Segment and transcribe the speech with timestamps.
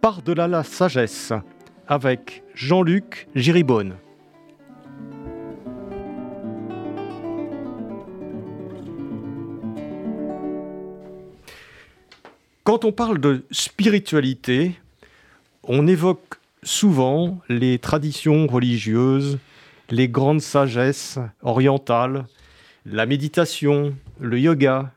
[0.00, 1.32] par-delà la sagesse,
[1.88, 3.96] avec Jean-Luc Giribonne.
[12.64, 14.74] Quand on parle de spiritualité,
[15.62, 19.38] on évoque souvent les traditions religieuses,
[19.90, 22.26] les grandes sagesses orientales,
[22.84, 24.92] la méditation, le yoga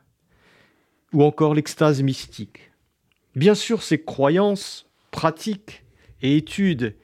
[1.12, 2.72] ou encore l'extase mystique.
[3.36, 5.84] Bien sûr, ces croyances, pratiques
[6.22, 6.96] et études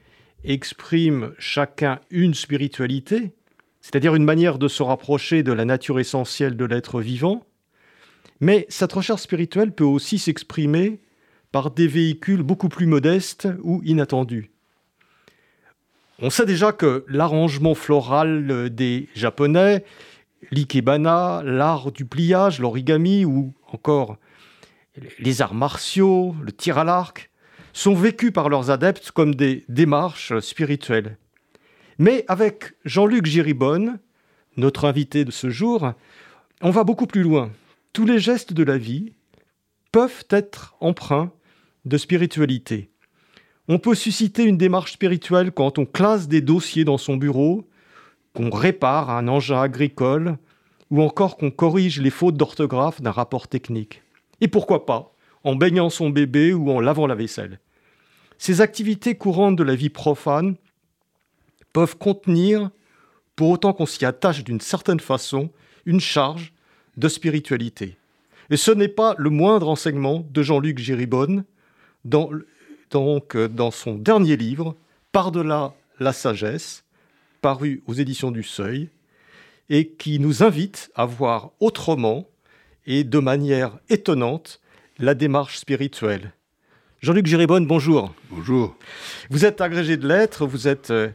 [0.43, 3.33] expriment chacun une spiritualité,
[3.81, 7.45] c'est-à-dire une manière de se rapprocher de la nature essentielle de l'être vivant,
[8.39, 10.99] mais cette recherche spirituelle peut aussi s'exprimer
[11.51, 14.51] par des véhicules beaucoup plus modestes ou inattendus.
[16.19, 19.85] On sait déjà que l'arrangement floral des Japonais,
[20.51, 24.17] l'ikebana, l'art du pliage, l'origami ou encore
[25.19, 27.29] les arts martiaux, le tir à l'arc,
[27.77, 31.17] sont vécus par leurs adeptes comme des démarches spirituelles.
[31.99, 33.99] Mais avec Jean-Luc Giribonne,
[34.57, 35.93] notre invité de ce jour,
[36.61, 37.51] on va beaucoup plus loin.
[37.93, 39.13] Tous les gestes de la vie
[39.91, 41.31] peuvent être empreints
[41.85, 42.89] de spiritualité.
[43.67, 47.69] On peut susciter une démarche spirituelle quand on classe des dossiers dans son bureau,
[48.33, 50.37] qu'on répare un engin agricole,
[50.89, 54.01] ou encore qu'on corrige les fautes d'orthographe d'un rapport technique.
[54.41, 57.59] Et pourquoi pas en baignant son bébé ou en lavant la vaisselle.
[58.37, 60.55] Ces activités courantes de la vie profane
[61.73, 62.69] peuvent contenir,
[63.35, 65.51] pour autant qu'on s'y attache d'une certaine façon,
[65.85, 66.53] une charge
[66.97, 67.97] de spiritualité.
[68.49, 71.43] Et ce n'est pas le moindre enseignement de Jean-Luc Giribonne
[72.05, 72.29] dans,
[72.95, 74.75] euh, dans son dernier livre,
[75.11, 76.83] Par-delà la sagesse,
[77.41, 78.89] paru aux éditions du Seuil,
[79.69, 82.27] et qui nous invite à voir autrement
[82.85, 84.61] et de manière étonnante
[84.97, 86.33] la démarche spirituelle.
[87.07, 88.13] Jean-Luc Giribonne, bonjour.
[88.31, 88.75] Bonjour.
[89.29, 91.07] Vous êtes agrégé de lettres, vous êtes euh,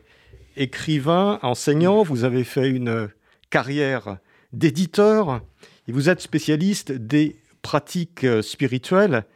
[0.56, 3.10] écrivain, enseignant, vous avez fait une
[3.50, 4.16] carrière
[4.54, 5.42] d'éditeur
[5.86, 9.26] et vous êtes spécialiste des pratiques euh, spirituelles.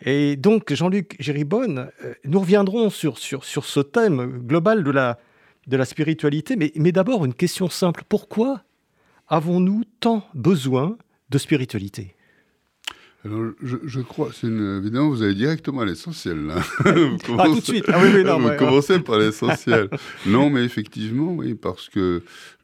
[0.00, 5.18] Et donc, Jean-Luc Géribonne, euh, nous reviendrons sur, sur, sur ce thème global de la,
[5.66, 8.04] de la spiritualité, mais, mais d'abord une question simple.
[8.08, 8.62] Pourquoi
[9.26, 10.96] avons-nous tant besoin
[11.30, 12.14] de spiritualité?
[13.28, 16.50] Alors, je, crois, c'est évidemment, vous allez directement à l'essentiel.
[16.84, 16.92] ah,
[17.44, 17.84] tout de suite.
[17.88, 19.90] Ah, oui, oui, non, vous commencez par l'essentiel.
[20.26, 22.22] non, mais effectivement, oui, parce que,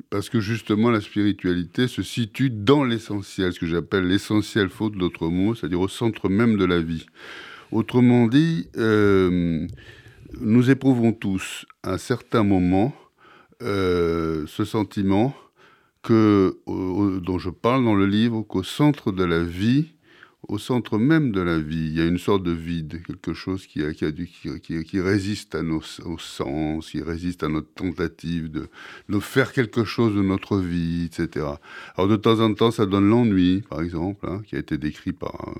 [0.08, 5.28] parce que justement, la spiritualité se situe dans l'essentiel, ce que j'appelle l'essentiel, faute d'autres
[5.28, 7.04] mots, c'est-à-dire au centre même de la vie.
[7.70, 9.66] Autrement dit, euh,
[10.40, 12.94] nous éprouvons tous, à un certain moment,
[13.62, 15.34] euh, ce sentiment
[16.02, 19.94] que, dont je parle dans le livre, qu'au centre de la vie,
[20.48, 23.66] au centre même de la vie, il y a une sorte de vide, quelque chose
[23.66, 23.82] qui,
[25.00, 28.68] résiste à nos sens, qui résiste à notre tentative de,
[29.20, 31.46] faire quelque chose de notre vie, etc.
[31.96, 35.12] Alors de temps en temps, ça donne l'ennui, par exemple, hein, qui a été décrit
[35.12, 35.54] par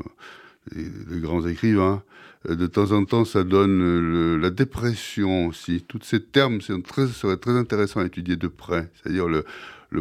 [0.77, 2.03] euh, les, grands écrivains.
[2.49, 5.83] Euh, de temps en temps, ça donne la dépression aussi.
[5.87, 9.44] Tous ces termes seraient très intéressants à étudier de près, c'est-à-dire le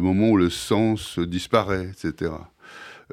[0.00, 2.32] moment où le sens disparaît, etc.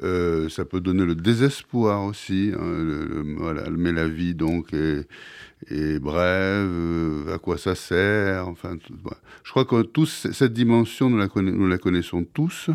[0.02, 2.52] Euh, ça peut donner le désespoir aussi.
[2.58, 6.68] Hein, voilà, mais la vie donc est, brève.
[6.70, 8.76] Euh, à quoi ça sert Enfin,
[9.44, 12.70] je crois que tous cette dimension nous la, connaissons tous.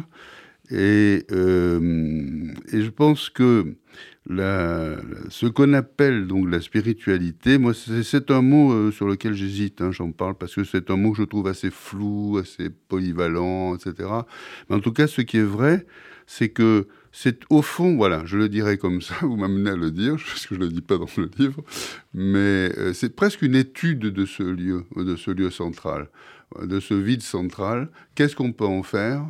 [0.69, 3.75] Et, euh, et, je pense que
[4.27, 10.12] ce qu'on appelle donc la spiritualité, moi c'est un mot sur lequel j'hésite, hein, j'en
[10.12, 14.09] parle parce que c'est un mot que je trouve assez flou, assez polyvalent, etc.
[14.69, 15.86] Mais en tout cas, ce qui est vrai,
[16.25, 16.88] c'est que
[17.19, 20.46] c'est au fond, voilà, je le dirais comme ça, vous m'amenez à le dire, parce
[20.46, 21.64] que je ne le dis pas dans le livre,
[22.14, 26.10] mais euh, c'est presque une étude de ce lieu, de ce lieu central,
[26.62, 27.90] de ce vide central.
[28.14, 29.25] Qu'est-ce qu'on peut en faire?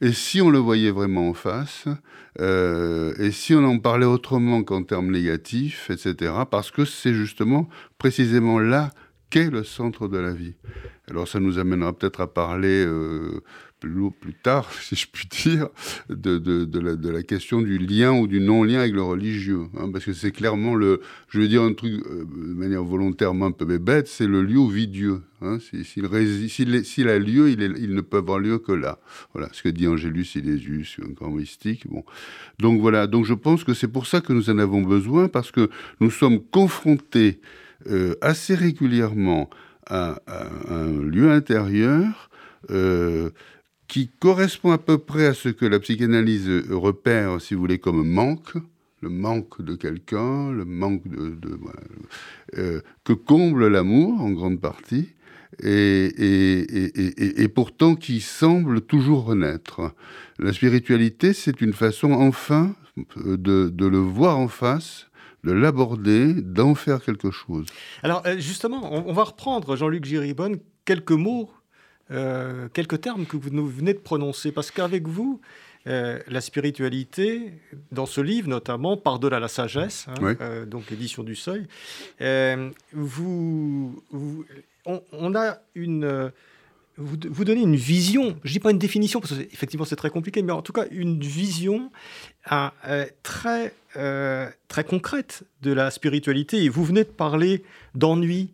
[0.00, 1.84] Et si on le voyait vraiment en face,
[2.40, 7.68] euh, et si on en parlait autrement qu'en termes négatifs, etc., parce que c'est justement
[7.98, 8.90] précisément là
[9.30, 10.54] qu'est le centre de la vie.
[11.08, 13.40] Alors ça nous amènera peut-être à parler plus,
[13.80, 15.68] plus tard, si je puis dire,
[16.08, 19.66] de, de, de, la, question du lien ou du non-lien avec le religieux.
[19.76, 21.00] Hein, parce que c'est clairement le.
[21.28, 24.58] Je veux dire un truc euh, de manière volontairement un peu bête, c'est le lieu
[24.58, 25.22] où vit Dieu.
[25.40, 28.98] Hein, S'il a lieu, il, ne peut avoir lieu que là.
[29.34, 31.86] Voilà ce que dit Angélus Silésius, un grand mystique.
[31.88, 32.04] Bon.
[32.58, 35.52] Donc voilà, donc je pense que c'est pour ça que nous en avons besoin, parce
[35.52, 35.70] que
[36.00, 37.40] nous sommes confrontés
[37.88, 39.48] euh, assez régulièrement
[39.86, 42.28] à, à, un lieu intérieur.
[42.70, 43.30] Euh,
[43.88, 48.06] qui correspond à peu près à ce que la psychanalyse repère, si vous voulez, comme
[48.06, 48.54] manque,
[49.00, 51.38] le manque de quelqu'un, le manque de,
[52.56, 55.08] euh, que comble l'amour en grande partie,
[55.62, 59.92] et, pourtant qui semble toujours renaître.
[60.38, 62.76] La spiritualité, c'est une façon enfin
[63.16, 65.06] de, le voir en face,
[65.44, 67.66] de l'aborder, d'en faire quelque chose.
[68.02, 71.50] Alors euh, justement, on va reprendre Jean-Luc Giribonne quelques mots
[72.10, 75.40] euh, quelques termes que vous venez de prononcer, parce qu'avec vous,
[75.86, 77.52] euh, la spiritualité,
[77.92, 81.66] dans ce livre notamment, Par-delà la sagesse, hein, euh, donc édition du Seuil,
[82.92, 84.02] vous,
[84.86, 86.32] on, a une...
[86.96, 90.10] Vous, vous, donnez une vision, je ne dis pas une définition, parce qu'effectivement c'est très
[90.10, 91.92] compliqué, mais en tout cas une vision
[93.22, 96.64] très, très concrète de la spiritualité.
[96.64, 97.62] Et vous venez de parler
[97.94, 98.52] d'ennui,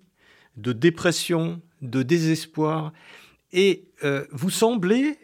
[0.58, 2.92] de dépression, de désespoir.
[3.54, 5.16] Et euh, vous semblez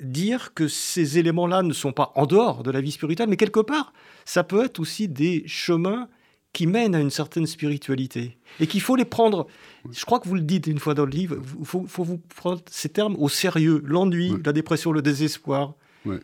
[0.00, 3.60] dire que ces éléments-là ne sont pas en dehors de la vie spirituelle, mais quelque
[3.60, 3.94] part,
[4.26, 6.08] ça peut être aussi des chemins
[6.52, 9.46] qui mènent à une certaine spiritualité et qu'il faut les prendre.
[9.90, 12.60] Je crois que vous le dites une fois dans le livre, il faut, vous prendre
[12.70, 13.82] ces termes au sérieux.
[13.84, 15.74] L'ennui, la dépression, le désespoir,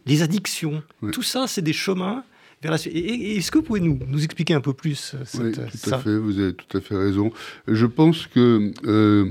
[0.05, 0.83] les addictions,
[1.13, 2.25] tout ça, c'est des chemins
[2.61, 5.53] vers la Est-ce que vous pouvez nous, nous expliquer un peu plus euh, cette, Oui,
[5.53, 7.33] tout à fait, vous avez tout à fait raison.
[7.67, 9.31] Je pense que, euh,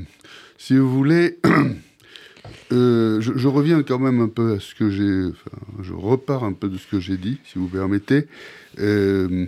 [0.57, 1.39] si vous voulez,
[2.71, 5.35] Euh, je, reviens quand même un peu à ce que j'ai.
[5.81, 8.27] Je repars un peu de ce que j'ai dit, si vous permettez.
[8.79, 9.45] Euh,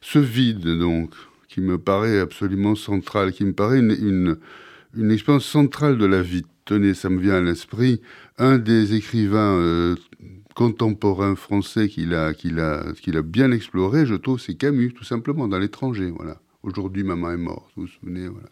[0.00, 1.10] ce vide, donc,
[1.48, 4.36] qui me paraît absolument central, qui me paraît une,
[4.96, 6.44] une, expérience centrale de la vie.
[6.64, 8.00] Tenez, ça me vient à l'esprit.
[8.38, 9.96] Un des écrivains euh,
[10.54, 15.58] contemporains français qu'il a, a, a bien exploré, je trouve, c'est Camus, tout simplement, dans
[15.58, 16.12] l'étranger.
[16.16, 16.40] Voilà.
[16.62, 18.48] Aujourd'hui, maman est morte, vous vous souvenez, voilà.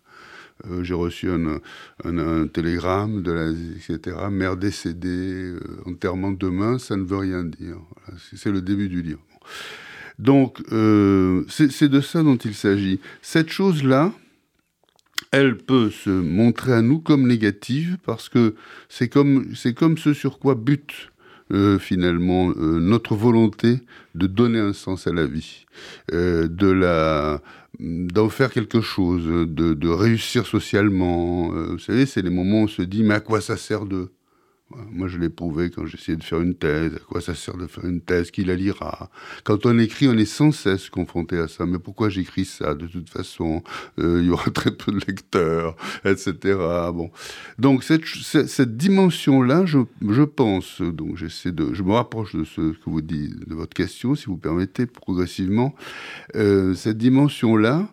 [0.70, 4.16] Euh, j'ai reçu un, télégramme de la, etc.
[4.30, 7.78] Mère décédée, euh, enterrement demain, ça ne veut rien dire.
[8.34, 9.22] c'est le début du livre.
[10.18, 13.00] Donc, euh, c'est de ça dont il s'agit.
[13.22, 14.12] Cette chose-là,
[15.30, 18.54] elle peut se montrer à nous comme négative parce que
[18.88, 21.08] c'est comme, comme ce sur quoi bute
[21.80, 23.80] finalement notre volonté
[24.14, 25.66] de donner un sens à la vie,
[26.10, 27.42] de la
[27.78, 31.54] d'en faire quelque chose, de, réussir socialement.
[31.54, 33.86] Euh, vous savez, c'est les moments où on se dit, mais à quoi ça sert
[33.86, 34.12] de
[34.90, 36.94] moi, je l'ai prouvé quand j'essayais de faire une thèse.
[36.94, 39.10] À quoi ça sert de faire une thèse Qui la lira
[39.44, 41.66] Quand on écrit, on est sans cesse confronté à ça.
[41.66, 43.62] Mais pourquoi j'écris ça De toute façon,
[43.98, 46.32] euh, il y aura très peu de lecteurs, etc.
[46.92, 47.10] Bon.
[47.58, 49.78] Donc, cette, cette dimension-là, je,
[50.08, 53.74] je, pense, donc j'essaie de, je me rapproche de ce que vous dites, de votre
[53.74, 55.74] question, si vous permettez, progressivement.
[56.36, 57.88] Euh, cette dimension-là,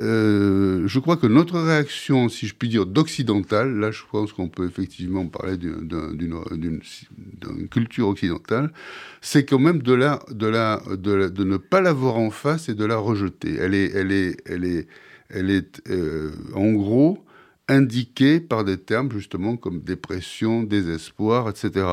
[0.00, 4.48] euh, je crois que notre réaction, si je puis dire, d'occidental, là, je pense qu'on
[4.48, 8.72] peut effectivement parler d'un d'une culture occidentale,
[9.20, 12.68] c'est quand même de, la, de, la, de, de, ne pas la voir en face
[12.68, 13.56] et de la rejeter.
[13.58, 14.86] Elle est, elle est, elle est,
[15.30, 17.24] elle est euh, en gros
[17.68, 21.86] indiquée par des termes justement comme dépression, désespoir, etc.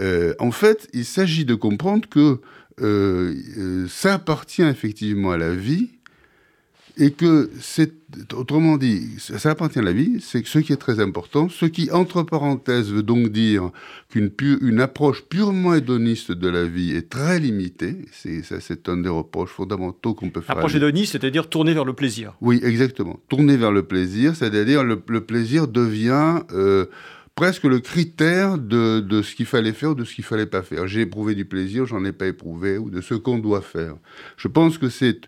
[0.00, 2.40] Euh, en fait, il s'agit de comprendre que
[2.80, 5.90] euh, ça appartient effectivement à la vie
[6.96, 7.92] et que c'est,
[8.34, 11.90] autrement dit, ça appartient à la vie, c'est ce qui est très important, ce qui,
[11.90, 13.70] entre parenthèses, veut donc dire
[14.08, 18.98] qu'une une approche purement hédoniste de la vie est très limitée, c'est, ça c'est un
[18.98, 20.56] des reproches fondamentaux qu'on peut faire.
[20.56, 22.34] Approche hédoniste, c'est-à-dire tourner vers le plaisir.
[22.40, 26.40] Oui, exactement, tourner vers le plaisir, c'est-à-dire le, le plaisir devient...
[26.52, 26.86] Euh,
[27.36, 30.62] presque le critère de, de ce qu'il fallait faire ou de ce qu'il fallait pas
[30.62, 30.86] faire.
[30.86, 33.96] J'ai éprouvé du plaisir, j'en ai pas éprouvé, ou de ce qu'on doit faire.
[34.36, 35.22] Je pense que c'est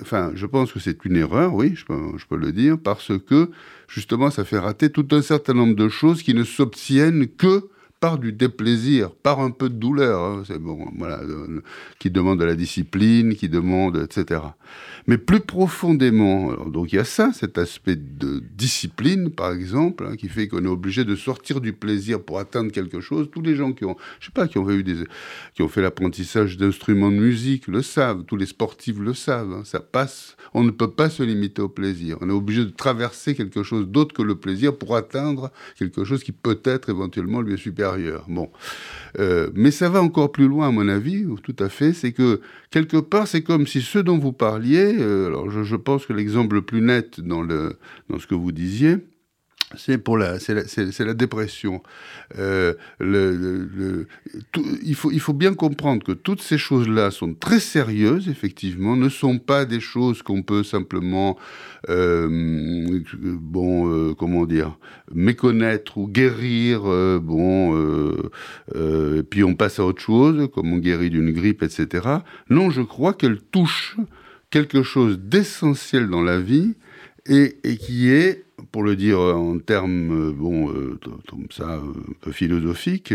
[0.00, 3.50] enfin, je pense que c'est une erreur, oui, je peux, le dire, parce que
[3.88, 7.68] justement, ça fait rater tout un certain nombre de choses qui ne s'obtiennent que
[8.00, 11.62] par du déplaisir, par un peu de douleur, hein, c'est bon, voilà, euh,
[11.98, 14.42] qui demande de la discipline, qui demande, etc.
[15.06, 20.16] Mais plus profondément, donc il y a ça, cet aspect de discipline, par exemple, hein,
[20.16, 23.28] qui fait qu'on est obligé de sortir du plaisir pour atteindre quelque chose.
[23.30, 27.68] Tous les gens qui ont, je sais pas, qui ont fait l'apprentissage d'instruments de musique
[27.68, 28.24] le savent.
[28.24, 29.52] Tous les sportifs le savent.
[29.52, 30.36] Hein, ça passe.
[30.52, 32.18] On ne peut pas se limiter au plaisir.
[32.20, 36.22] On est obligé de traverser quelque chose d'autre que le plaisir pour atteindre quelque chose
[36.22, 37.93] qui peut-être éventuellement lui est supérieur.
[38.28, 38.50] Bon,
[39.18, 41.92] euh, mais ça va encore plus loin à mon avis, tout à fait.
[41.92, 46.06] C'est que quelque part, c'est comme si ceux dont vous parliez, euh, alors je, pense
[46.06, 47.76] que l'exemple le plus net dans, le,
[48.10, 48.98] dans ce que vous disiez,
[49.76, 51.82] c'est pour la, c'est la, dépression.
[52.36, 52.76] Il,
[54.94, 59.80] faut, bien comprendre que toutes ces choses-là sont très sérieuses, effectivement, ne sont pas des
[59.80, 61.38] choses qu'on peut simplement,
[61.88, 64.78] euh, bon, euh, comment dire,
[65.12, 67.74] méconnaître ou guérir, euh, bon,
[68.74, 72.08] euh, puis on passe à autre chose, comme on guérit d'une grippe, etc.
[72.50, 73.96] Non, je crois qu'elles touchent
[74.50, 76.74] quelque chose d'essentiel dans la vie
[77.26, 82.12] et, et qui est pour le dire en termes, euh, bon, euh, comme ça, un
[82.20, 83.14] peu philosophiques,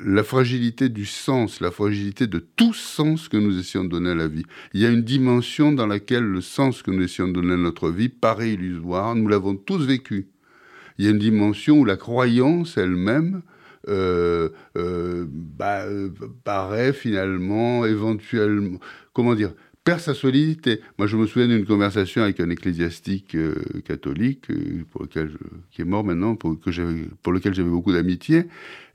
[0.00, 4.14] la fragilité du sens, la fragilité de tout sens que nous essayons de donner à
[4.14, 4.44] la vie.
[4.74, 7.56] Il y a une dimension dans laquelle le sens que nous essayons de donner à
[7.56, 10.28] notre vie paraît illusoire, nous l'avons tous vécu.
[10.98, 13.42] Il y a une dimension où la croyance elle-même
[13.88, 15.84] euh, bah,
[16.44, 18.78] paraît finalement, éventuellement,
[19.14, 19.52] comment dire,
[19.84, 20.80] perd sa solidité.
[20.98, 25.30] Moi, je me souviens d'une conversation avec un ecclésiastique euh, catholique, euh, pour lequel
[25.70, 26.70] qui est mort maintenant, pour, que
[27.22, 28.44] pour lequel j'avais beaucoup d'amitié,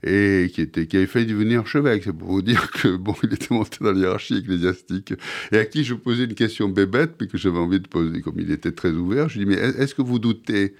[0.04, 2.04] et qui, avait failli devenir archevêque.
[2.04, 5.14] C'est pour vous dire que, bon, il était monté dans l'hierarchie ecclésiastique,
[5.52, 8.38] et à qui je posais une question bébête, mais que j'avais envie de poser, comme
[8.38, 9.28] il était très ouvert.
[9.28, 10.74] Je lui dis, mais est-ce que vous doutez?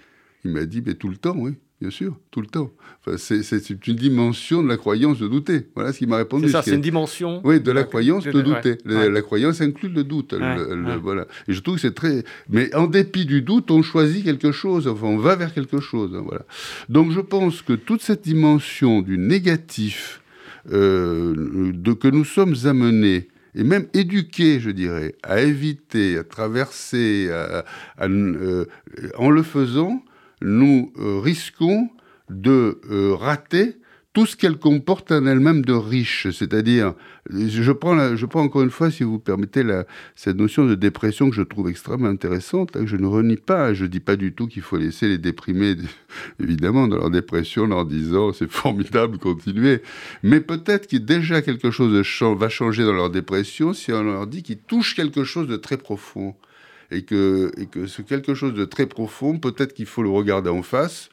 [0.45, 1.55] Il m'a dit, mais tout le temps, oui.
[1.81, 2.71] Bien sûr, tout le temps.
[3.05, 5.67] Enfin, c'est une dimension de la croyance de douter.
[5.75, 6.47] Voilà ce qu'il m'a répondu.
[6.47, 7.43] C'est ça, c'est une dimension.
[7.45, 8.79] Oui, de la, croyance de, douter.
[8.87, 10.35] La, croyance inclut le doute.
[11.03, 11.27] voilà.
[11.49, 12.25] Et je trouve que c'est très.
[12.49, 14.89] Mais en dépit du doute, on choisit quelque chose.
[14.89, 16.15] Enfin, on va vers quelque chose.
[16.15, 16.47] Hein, voilà.
[16.89, 20.23] Donc, je pense que toute cette dimension du négatif
[20.73, 27.29] euh, de, que nous sommes amenés et même éduqués, je dirais, à éviter, à traverser,
[27.29, 28.65] euh,
[29.19, 30.03] en le faisant,
[30.43, 31.89] nous euh, risquons
[32.31, 33.77] de euh, rater
[34.17, 36.27] tout ce qu'elle comporte en elle-même de riche.
[36.31, 36.95] C'est-à-dire,
[37.29, 41.29] je prends, je prends encore une fois, si vous permettez, la, cette notion de dépression
[41.29, 43.75] que je trouve extrêmement intéressante, hein, que je ne renie pas.
[43.75, 45.77] Je ne dis pas du tout qu'il faut laisser les déprimés,
[46.43, 49.83] évidemment, dans leur dépression, leur disant c'est formidable, continuez.
[50.23, 51.93] Mais peut-être qu'il déjà quelque chose
[52.39, 55.77] va changer dans leur dépression si on leur dit qu'ils touchent quelque chose de très
[55.77, 56.35] profond
[56.91, 60.51] et que, et que ce quelque chose de très profond, peut-être qu'il faut le regarder
[60.51, 61.11] en face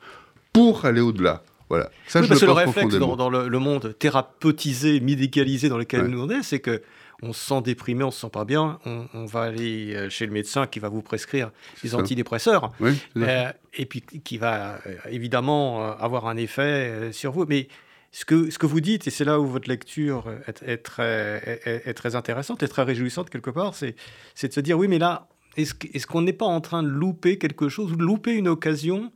[0.51, 1.43] pour aller au-delà.
[1.69, 1.89] Voilà.
[2.07, 6.43] Ça, je le, le réflexe dans, le, monde thérapeutisé, médicalisé dans lequel nous on est,
[6.43, 6.81] c'est que
[7.23, 10.33] on se sent déprimé, on se sent pas bien, on, va aller euh, chez le
[10.33, 11.51] médecin qui va vous prescrire
[11.81, 17.45] des antidépresseurs, euh, et puis qui va euh, évidemment avoir un effet sur vous.
[17.47, 17.69] Mais
[18.11, 21.61] ce que, ce que vous dites, et c'est là où votre lecture est, est, très,
[21.65, 23.95] est, est, très, intéressante et très réjouissante quelque part, c'est
[24.43, 25.27] de se dire oui, mais là,
[25.57, 29.11] est-ce qu'on n'est pas en train de louper quelque chose de louper une occasion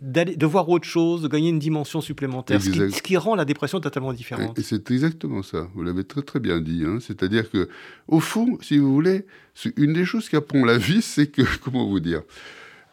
[0.00, 3.44] de voir autre chose, de gagner une dimension supplémentaire, ce qui, ce qui, rend la
[3.44, 4.58] dépression totalement différente?
[4.58, 5.68] Et, c'est exactement ça.
[5.74, 6.84] Vous l'avez très très bien dit.
[6.86, 6.98] Hein.
[7.00, 7.68] C'est-à-dire que,
[8.08, 9.26] au fond, si vous voulez,
[9.76, 12.22] une des choses qui apprend la vie, c'est que, comment vous dire,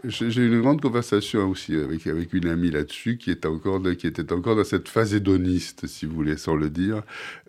[0.04, 4.32] j'ai eu une grande conversation aussi avec, une amie là-dessus qui, était encore qui était
[4.32, 7.02] encore dans cette phase hédoniste, si vous voulez, sans le dire.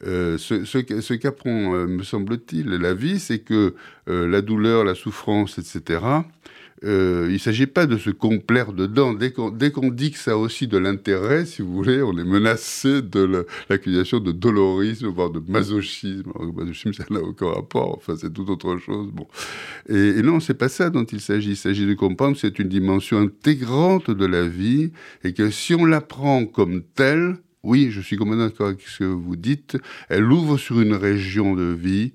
[0.06, 3.74] Euh, ce qu'apprend, euh, me semble-t-il, la vie, c'est que
[4.08, 6.00] euh, la douleur, la souffrance, etc.,
[6.84, 9.12] euh, il ne s'agit pas de se complaire dedans.
[9.14, 13.02] Dès qu'on dit que ça a aussi de l'intérêt, si vous voulez, on est menacé
[13.02, 16.30] de l'accusation de dolorisme, voire de masochisme.
[16.34, 17.96] Alors, masochisme, ça n'a aucun rapport.
[17.96, 19.10] Enfin, c'est tout autre chose.
[19.12, 19.26] Bon.
[19.88, 21.50] Et, et non, c'est pas ça dont il s'agit.
[21.50, 24.92] Il s'agit de comprendre que c'est une dimension intégrante de la vie
[25.24, 29.00] et que si on la prend comme telle, oui, je suis complètement d'accord avec ce
[29.00, 29.76] que vous dites,
[30.08, 32.12] elle ouvre sur une région de vie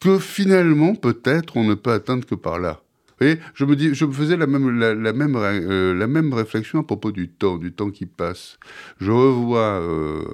[0.00, 2.82] que finalement, peut-être, on ne peut atteindre que par là.
[3.20, 6.80] Et je me dis, je me faisais la même, la, même, euh, la même réflexion
[6.80, 8.58] à propos du temps, du temps qui passe.
[9.00, 10.24] Je revois euh,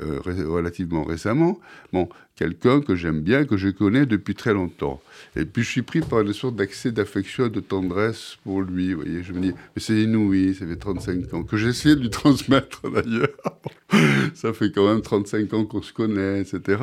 [0.00, 1.58] euh, relativement récemment,
[1.92, 2.08] bon,
[2.38, 5.02] quelqu'un que j'aime bien, que je connais depuis très longtemps.
[5.34, 8.94] Et puis je suis pris par une sorte d'accès d'affection de tendresse pour lui.
[8.94, 12.00] Vous voyez, je me dis, mais c'est inouï, ça fait 35 ans que essayé de
[12.00, 13.28] lui transmettre d'ailleurs.
[14.34, 16.80] ça fait quand même 35 ans qu'on se connaît, etc.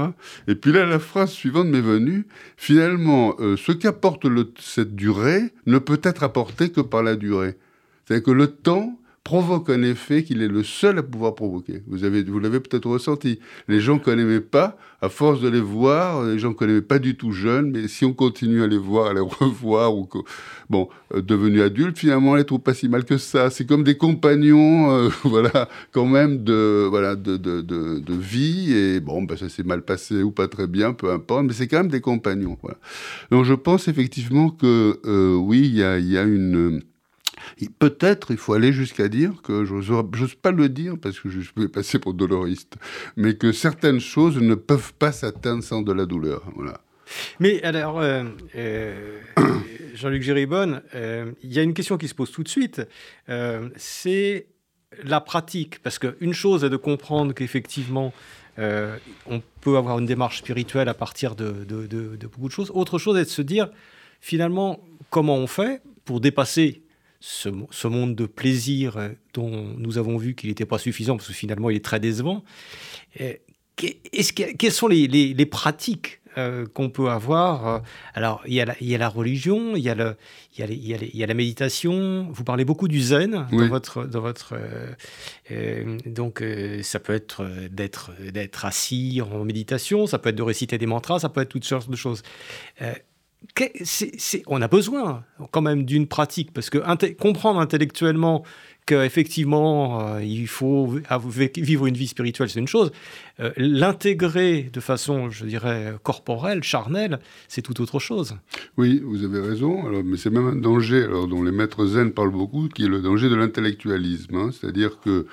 [0.49, 2.25] Et puis là, la phrase suivante m'est venue.
[2.57, 4.27] Finalement, euh, ce qu'apporte
[4.59, 7.55] cette durée ne peut être apporté que par la durée.
[8.05, 11.81] C'est-à-dire que le temps provoque un effet qu'il est le seul à pouvoir provoquer.
[11.87, 13.39] Vous avez, vous l'avez peut-être ressenti.
[13.67, 16.99] Les gens qu'on n'aimait pas, à force de les voir, les gens qu'on n'aimait pas
[16.99, 20.07] du tout jeunes, mais si on continue à les voir, à les revoir, ou
[20.69, 23.49] bon, euh, devenus adultes, finalement, on les trouve pas si mal que ça.
[23.49, 28.73] C'est comme des compagnons, euh, voilà, quand même de, voilà, de, de, de, de vie.
[28.73, 31.67] Et bon, ben, ça s'est mal passé ou pas très bien, peu importe, mais c'est
[31.67, 32.59] quand même des compagnons.
[32.61, 32.77] Voilà.
[33.31, 36.83] Donc, je pense effectivement que euh, oui, il y a, y a une
[37.79, 41.67] Peut-être il faut aller jusqu'à dire que, j'ose pas le dire parce que je vais
[41.67, 42.75] passer pour doloriste,
[43.15, 46.43] mais que certaines choses ne peuvent pas s'atteindre sans de la douleur.
[46.55, 46.81] Voilà.
[47.39, 48.23] Mais alors, euh,
[48.55, 49.19] euh,
[49.95, 52.81] Jean-Luc Géribonne, euh, il y a une question qui se pose tout de suite.
[53.75, 54.47] c'est
[55.03, 55.79] la pratique.
[55.79, 58.13] Parce qu'une chose est de comprendre qu'effectivement,
[58.57, 62.71] on peut avoir une démarche spirituelle à partir de, de, beaucoup de choses.
[62.73, 63.69] Autre chose est de se dire,
[64.21, 66.83] finalement, comment on fait pour dépasser
[67.19, 71.33] ce, monde de plaisir euh, dont nous avons vu qu'il n'était pas suffisant, parce que
[71.33, 72.43] finalement il est très décevant.
[73.75, 77.79] quelles sont les, pratiques euh, qu'on peut avoir euh,
[78.13, 80.17] Alors, il y, a la, il y, a la, religion, il y a, le,
[80.57, 82.27] il, y a il, y a la méditation.
[82.31, 84.05] Vous parlez beaucoup du zen dans votre.
[84.05, 84.55] Dans votre
[86.05, 86.43] donc,
[86.81, 91.19] ça peut être d'être, d'être assis en méditation, ça peut être de réciter des mantras,
[91.19, 92.21] ça peut être toutes sortes de choses
[94.47, 96.79] on a besoin quand même d'une pratique, parce que
[97.13, 98.43] comprendre intellectuellement
[98.85, 100.95] qu'effectivement, euh, il faut
[101.57, 102.91] vivre une vie spirituelle, c'est une chose.
[103.39, 108.37] Euh, l'intégrer de façon, je dirais, corporelle, charnelle, c'est tout autre chose.
[108.77, 112.67] Oui, vous avez raison, mais c'est même un danger dont les maîtres zen parlent beaucoup,
[112.69, 114.35] qui est le danger de l'intellectualisme.
[114.35, 114.49] Hein.
[114.51, 115.25] C'est-à-dire que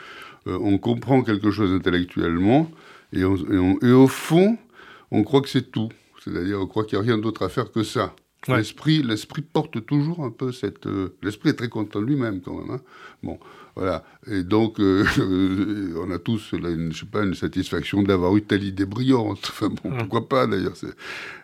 [0.46, 2.70] euh, on comprend quelque chose intellectuellement,
[3.12, 4.56] et au fond,
[5.10, 5.90] on croit que c'est tout.
[6.22, 8.14] C'est-à-dire, on croit qu'il n'y a rien d'autre à faire que ça.
[8.48, 10.86] L'esprit, l'esprit porte toujours un peu cette.
[10.86, 12.70] Euh, l'esprit est très content de lui-même quand même.
[12.70, 12.80] Hein.
[13.22, 13.38] Bon,
[13.74, 14.04] voilà.
[14.30, 15.04] Et donc, euh,
[16.04, 19.40] on a tous, une, je sais pas, une satisfaction d'avoir eu telle idée brillante.
[19.52, 20.74] Enfin bon, pourquoi pas d'ailleurs.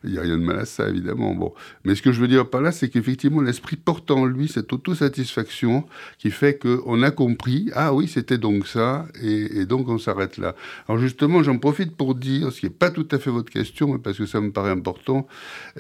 [0.04, 1.34] Il n'y a rien de mal à ça, évidemment.
[1.34, 1.54] Bon.
[1.84, 4.72] Mais ce que je veux dire par là, c'est qu'effectivement, l'esprit porte en lui cette
[4.72, 5.84] autosatisfaction
[6.18, 10.54] qui fait qu'on a compris, ah oui, c'était donc ça, et, donc on s'arrête là.
[10.88, 13.92] Alors justement, j'en profite pour dire, ce qui n'est pas tout à fait votre question,
[13.92, 15.26] mais parce que ça me paraît important,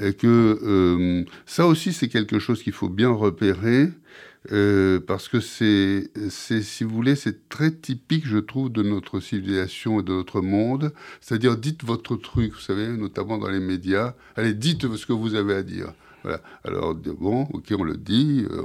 [0.00, 3.88] euh, que euh, ça aussi, c'est quelque chose qu'il faut bien repérer.
[4.52, 10.00] Euh, parce que c'est, si vous voulez, c'est très typique, je trouve, de notre civilisation
[10.00, 10.92] et de notre monde.
[11.20, 14.14] C'est-à-dire, dites votre truc, vous savez, notamment dans les médias.
[14.36, 15.92] Allez, dites ce que vous avez à dire.
[16.22, 16.40] Voilà.
[16.64, 18.44] Alors, bon, ok, on le dit.
[18.50, 18.62] Euh,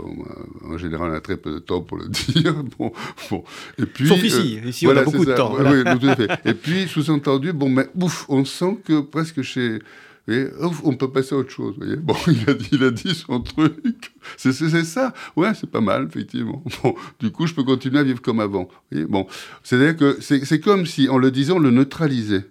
[0.74, 2.56] en général, on a très peu de temps pour le dire.
[2.78, 2.92] bon,
[3.30, 3.44] bon.
[3.78, 4.60] Et puis, Sauf ici.
[4.64, 5.56] Euh, ici, on a beaucoup de temps.
[5.58, 6.30] Oui, tout à fait.
[6.46, 9.80] Et puis, sous-entendu, bon, mais ouf, on sent que presque chez
[10.28, 11.76] on peut passer à autre chose.
[11.78, 14.14] Voyez bon, il a, dit, il a dit son truc.
[14.38, 15.14] C'est ça.
[15.36, 16.64] Ouais, c'est pas mal, effectivement.
[16.84, 18.68] Bon, du coup, je peux continuer à vivre comme avant.
[18.92, 19.28] Voyez bon,
[19.64, 22.46] c'est-à-dire que c'est comme si, en le disant, on le neutralisait.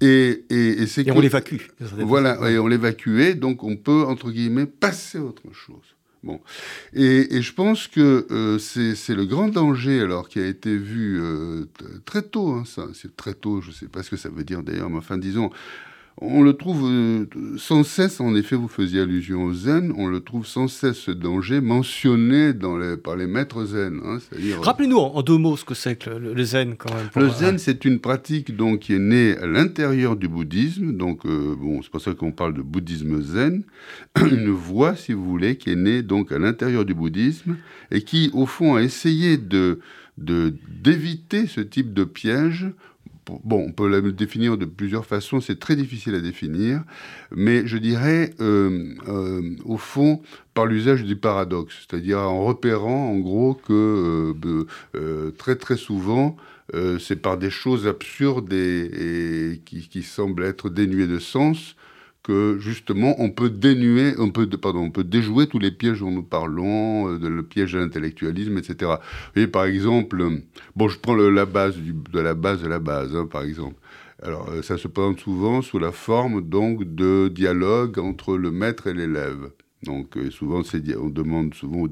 [0.00, 1.62] Et, et, et, et on l'évacue.
[1.80, 5.96] Voilà, et on l'évacuait, donc on peut, entre guillemets, passer à autre chose.
[6.22, 6.40] Bon.
[6.92, 11.20] Et, et, je pense que euh, c'est le grand danger, alors, qui a été vu
[11.20, 11.66] euh,
[12.04, 14.42] très tôt, hein, ça, c'est très tôt, je ne sais pas ce que ça veut
[14.42, 15.50] dire d'ailleurs, mais enfin, disons,
[16.18, 17.26] on le trouve euh,
[17.58, 21.10] sans cesse, en effet, vous faisiez allusion au zen, on le trouve sans cesse ce
[21.10, 24.00] danger mentionné dans les, par les maîtres zen.
[24.02, 24.18] Hein,
[24.62, 27.08] Rappelez-nous en, deux mots ce que c'est que le, zen quand même.
[27.16, 31.54] le zen, c'est une pratique donc, qui est née à l'intérieur du bouddhisme, donc euh,
[31.54, 33.64] bon, c'est pour ça qu'on parle de bouddhisme zen,
[34.18, 37.56] une voie, si vous voulez, qui est née donc à l'intérieur du bouddhisme
[37.90, 39.80] et qui, au fond, a essayé de
[40.18, 42.70] d'éviter ce type de piège
[43.44, 46.82] bon, on peut la définir de plusieurs façons, c'est très difficile à définir,
[47.30, 50.20] mais je dirais, euh, euh, au fond,
[50.54, 54.34] par l'usage du paradoxe, c'est-à-dire en repérant en gros que
[54.94, 56.36] euh, très très souvent,
[56.98, 61.76] c'est par des choses absurdes et, qui, semblent être dénuées de sens
[62.26, 66.10] que justement on peut dénuer, on peut, pardon, on peut déjouer tous les pièges dont
[66.10, 68.94] nous parlons, euh, le piège de l'intellectualisme, etc.
[69.36, 70.26] Vous par exemple,
[70.74, 73.76] bon, je prends la base de la base de la base, hein, par exemple.
[74.20, 78.88] Alors, euh, ça se présente souvent sous la forme donc de dialogue entre le maître
[78.88, 79.52] et l'élève.
[79.84, 80.62] Donc, euh, souvent,
[81.00, 81.86] on demande souvent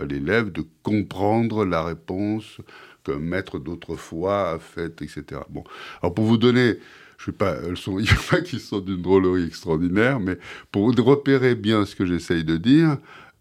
[0.00, 2.58] à l'élève de comprendre la réponse
[3.04, 5.42] qu'un maître d'autrefois a faite, etc.
[5.50, 5.62] Bon,
[6.00, 6.78] alors pour vous donner
[7.18, 10.38] je sais pas, elles sont, il n'y a pas qui sont d'une drôlerie extraordinaire, mais
[10.72, 12.96] pour repérer bien ce que j'essaye de dire,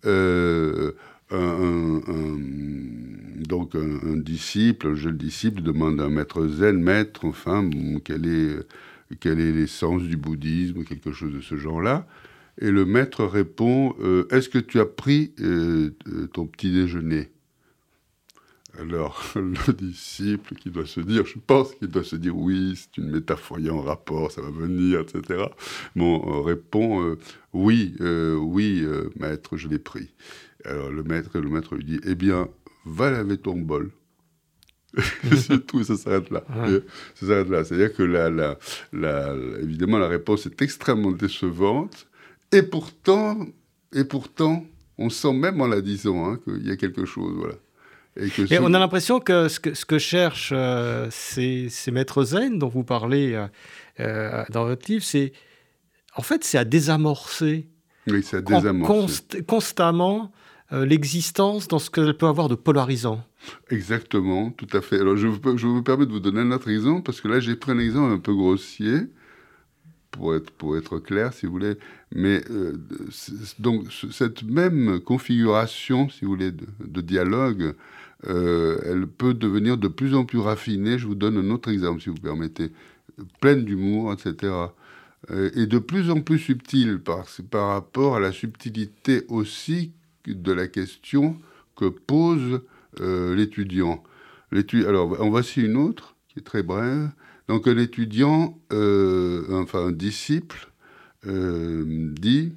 [0.05, 0.91] euh,
[1.31, 2.01] un,
[3.47, 7.69] donc un, disciple, un jeune disciple demande à un maître zen, maître, enfin,
[8.03, 8.59] quel est
[9.19, 12.07] quelle est l'essence du bouddhisme, quelque chose de ce genre-là.
[12.59, 15.91] Et le maître répond euh, Est-ce que tu as pris euh,
[16.33, 17.29] ton petit déjeuner?
[18.79, 23.01] Alors, le disciple qui doit se dire, je pense qu'il doit se dire oui, c'est
[23.01, 25.45] une métaphore, il y a un rapport, ça va venir, etc.
[25.95, 27.17] Bon, répond euh,
[27.53, 30.13] oui, euh, oui, euh, maître, je l'ai pris.
[30.63, 32.49] Alors le maître, le maître lui dit, eh bien,
[32.85, 33.91] va laver ton bol.
[35.35, 36.43] c'est tout, ça s'arrête là.
[37.15, 37.63] Ça s'arrête là.
[37.63, 38.59] C'est-à-dire que la, la,
[38.93, 42.07] la, évidemment, la réponse est extrêmement décevante,
[42.51, 43.47] et pourtant,
[43.93, 44.65] et pourtant,
[44.99, 47.55] on sent même en la disant hein, qu'il y a quelque chose, voilà.
[48.49, 52.67] Et, on a l'impression que ce que, ce que cherchent euh, ces, maîtres zen dont
[52.67, 53.47] vous parlez euh,
[53.99, 55.33] euh, dans votre livre, c'est
[56.15, 57.67] en fait c'est à désamorcer,
[58.07, 59.43] oui, à désamorcer.
[59.47, 60.31] constamment
[60.71, 63.23] l'existence dans ce qu'elle peut avoir de polarisant.
[63.69, 64.99] Exactement, tout à fait.
[64.99, 67.55] Alors je, je me permets de vous donner un autre exemple parce que là j'ai
[67.55, 69.03] pris un exemple un peu grossier
[70.11, 71.75] pour être, pour être clair, si vous voulez.
[72.13, 72.41] Mais
[73.59, 77.75] donc, cette même configuration, si vous voulez, de, de dialogue
[78.25, 80.97] euh, elle peut devenir de plus en plus raffinée.
[80.97, 82.71] Je vous donne un autre exemple, si vous permettez.
[83.41, 84.53] Pleine d'humour, etc.
[85.31, 89.91] Euh, et de plus en plus subtile par, rapport à la subtilité aussi
[90.25, 91.37] de la question
[91.75, 92.61] que pose
[92.99, 94.03] euh, l'étudiant.
[94.51, 97.09] Alors, en voici une autre qui est très brève.
[97.47, 100.69] Donc, un étudiant, enfin un disciple,
[101.23, 102.53] dit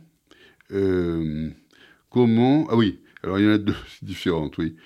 [2.11, 2.67] comment.
[2.71, 4.77] Ah oui, alors il y en a deux différentes, oui.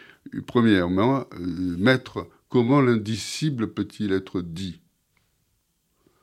[0.42, 4.80] Premièrement, euh, maître, comment l'indicible peut-il être dit?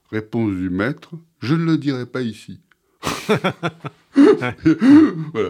[0.10, 2.62] Réponse du maître, je ne le dirai pas ici.
[5.34, 5.50] voilà.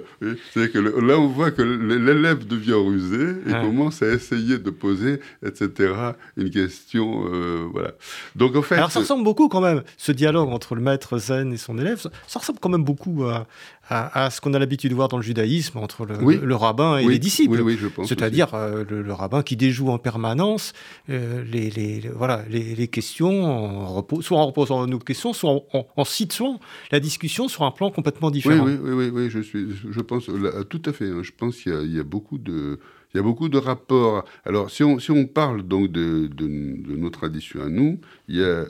[0.53, 5.19] C'est que là, on voit que l'élève devient rusé et commence à essayer de poser,
[5.45, 5.93] etc.,
[6.37, 7.25] une question.
[7.31, 7.91] Euh, voilà.
[8.35, 8.75] Donc, en fait.
[8.75, 11.99] Alors, ça ressemble beaucoup quand même, ce dialogue entre le maître zen et son élève,
[12.27, 13.47] ça ressemble quand même beaucoup à,
[13.91, 17.19] à, ce qu'on a l'habitude de voir dans le judaïsme entre le, rabbin et les
[17.19, 17.61] disciples.
[18.05, 20.73] C'est-à-dire euh, le, rabbin qui déjoue en permanence
[21.09, 26.59] euh, les, voilà, les, questions, en soit en reposant nos questions, soit en, situant
[26.91, 28.50] la discussion sur un plan complètement différent.
[28.59, 30.29] Oui, oui, oui, je, suis, je pense
[30.69, 31.09] tout à fait.
[31.09, 31.21] Hein.
[31.23, 32.79] je pense qu'il y, a beaucoup de.
[33.13, 34.25] Il y a beaucoup de rapports.
[34.45, 38.43] Alors, si on, si on parle donc de, de, nos traditions à nous, il y,
[38.43, 38.65] a,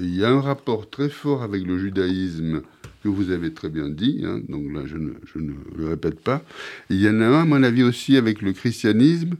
[0.00, 2.62] il y a un rapport très fort avec le judaïsme
[3.10, 6.42] que vous avez très bien dit, hein, donc là je ne, le répète pas.
[6.90, 9.36] Il y en a un, à mon avis, aussi avec le christianisme,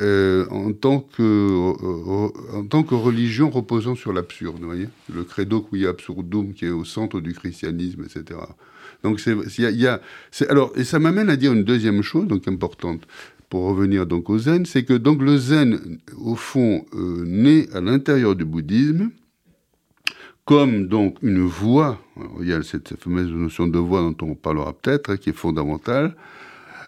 [0.00, 4.60] euh, en, tant que, euh, en tant que religion reposant sur l'absurde,
[5.12, 8.38] Le credo qui absurdum qui est au centre du christianisme, etc.
[9.02, 10.00] Donc c'est, il y a,
[10.48, 13.06] alors, et ça m'amène à dire une deuxième chose, donc importante,
[13.48, 17.80] pour revenir donc au zen, c'est que donc le zen, au fond, euh, naît à
[17.80, 19.10] l'intérieur du bouddhisme,
[20.48, 21.98] comme donc une voie,
[22.40, 25.34] il y a cette fameuse notion de voie dont on parlera peut-être, hein, qui est
[25.34, 26.16] fondamentale,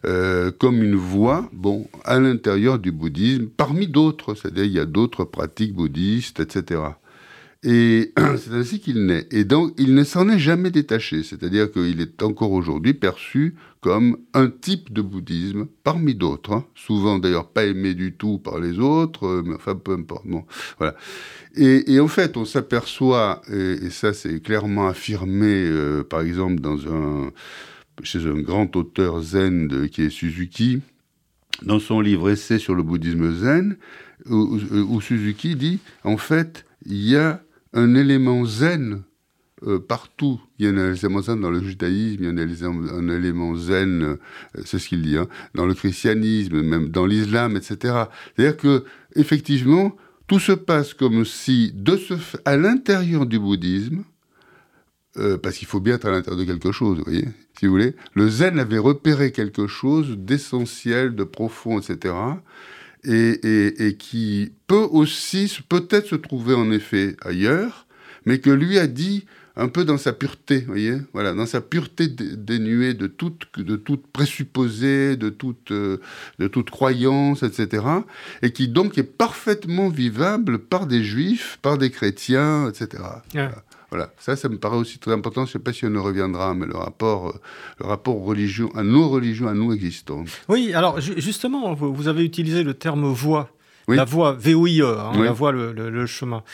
[0.07, 4.87] euh, comme une voie, bon, à l'intérieur du bouddhisme, parmi d'autres, c'est-à-dire il y a
[4.87, 6.81] d'autres pratiques bouddhistes, etc.
[7.63, 9.27] Et c'est ainsi qu'il naît.
[9.31, 14.19] Et donc, il ne s'en est jamais détaché, c'est-à-dire qu'il est encore aujourd'hui perçu comme
[14.35, 16.65] un type de bouddhisme parmi d'autres, hein.
[16.75, 20.27] souvent d'ailleurs pas aimé du tout par les autres, euh, mais enfin peu importe.
[20.27, 20.45] Bon,
[20.79, 20.95] voilà.
[21.57, 26.63] Et, en fait, on s'aperçoit, et, ça c'est clairement affirmé, euh, par exemple,
[28.03, 30.81] chez un grand auteur zen qui est Suzuki,
[31.63, 33.77] dans son livre Essai sur le bouddhisme zen,
[34.27, 39.03] où, Suzuki dit, en fait, il y a un élément zen
[39.67, 40.41] euh, partout.
[40.59, 44.03] Il y a un élément zen dans le judaïsme, il y a un élément, zen,
[44.03, 44.17] euh,
[44.65, 48.05] c'est ce qu'il dit, hein, dans le christianisme, même dans l'islam, etc.
[48.35, 48.85] C'est-à-dire que,
[49.17, 49.95] effectivement,
[50.27, 52.15] tout se passe comme si, de ce,
[52.47, 54.05] à l'intérieur du bouddhisme,
[55.19, 57.29] euh, parce qu'il faut bien être à l'intérieur de quelque chose, vous voyez,
[57.59, 62.15] si vous voulez, le zen avait repéré quelque chose d'essentiel, de profond, etc.,
[63.05, 67.87] et, et, qui peut aussi peut-être se trouver en effet ailleurs,
[68.27, 69.25] mais que lui a dit
[69.57, 74.07] un peu dans sa pureté, voyez, voilà, dans sa pureté dénuée de toute, de toute
[74.07, 75.99] présupposée, de toute, euh,
[76.39, 77.85] de toute croyance, etc.,
[78.43, 83.03] et qui donc est parfaitement vivable par des juifs, par des chrétiens, etc.
[83.33, 83.65] Voilà.
[84.19, 85.45] Ça, ça me paraît aussi très important.
[85.45, 87.41] Je ne sais pas si on ne reviendra, mais le rapport, euh,
[87.81, 90.29] le rapport religion, à nos religions, à nous existantes.
[90.49, 93.51] Oui, alors justement, vous, avez utilisé le terme voie.
[93.89, 96.45] La voie, V-O-I-E, hein, la voie, le, le, chemin,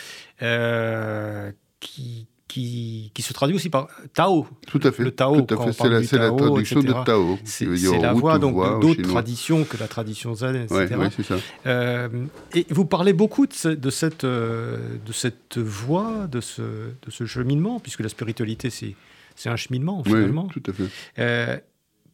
[0.40, 4.46] euh, qui, qui, qui, se traduit aussi par Tao.
[4.66, 5.02] Tout à fait.
[5.02, 5.72] Le Tao, Tout à fait.
[6.04, 7.38] C'est la, la, traduction de Tao.
[7.44, 7.66] C'est
[8.00, 10.94] la voie donc d'autres traditions que la tradition zen, etc.
[10.98, 11.36] oui, c'est ça.
[11.66, 12.08] Euh,
[12.54, 17.26] et vous parlez beaucoup de, de cette, euh, de cette voie, de ce, de ce
[17.26, 20.48] cheminement, puisque la spiritualité, c'est un cheminement, finalement.
[20.54, 20.88] Oui, tout à fait.
[21.18, 21.58] Euh,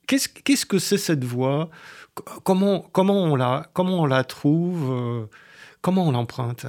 [0.07, 1.71] Qu'est-ce que c'est cette voix
[2.43, 5.29] comment, comment, on la, comment on la trouve
[5.83, 6.67] Comment on l'emprunte?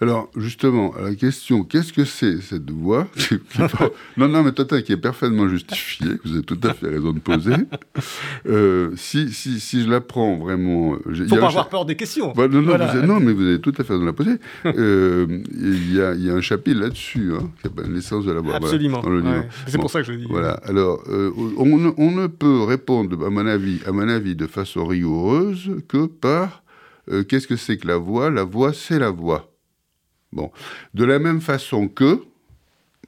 [0.00, 3.06] Alors, justement, la question, qu'est-ce que c'est cette voix
[4.16, 7.18] Non, non, mais toi, qui est parfaitement justifiée, vous avez tout à fait raison de
[7.18, 7.54] poser.
[8.46, 10.96] Euh, si, si, si, je la prends vraiment...
[11.06, 12.32] Il ne faut pas avoir peur des questions.
[12.36, 14.36] non, non, non, mais vous avez tout à fait raison de la poser.
[14.64, 18.40] Euh, il y, a, y, a, un chapitre là-dessus, hein, qui s'appelle L'essence de la
[18.40, 18.56] voix.
[18.56, 19.02] Absolument.
[19.66, 20.26] c'est pour ça que je dis.
[20.28, 20.52] Voilà.
[20.64, 24.86] Alors, euh, on, on, ne peut répondre, à mon avis, à mon avis, de façon
[24.86, 26.62] rigoureuse que par
[27.28, 28.30] qu'est-ce que c'est que la voix?
[28.30, 29.49] La voix, c'est la voix.
[30.32, 30.50] Bon.
[30.94, 32.22] De la même façon que,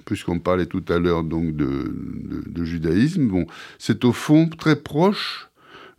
[0.05, 3.47] puisqu'on parlait tout à l'heure donc de, judaïsme, bon,
[3.79, 5.49] c'est au fond très proche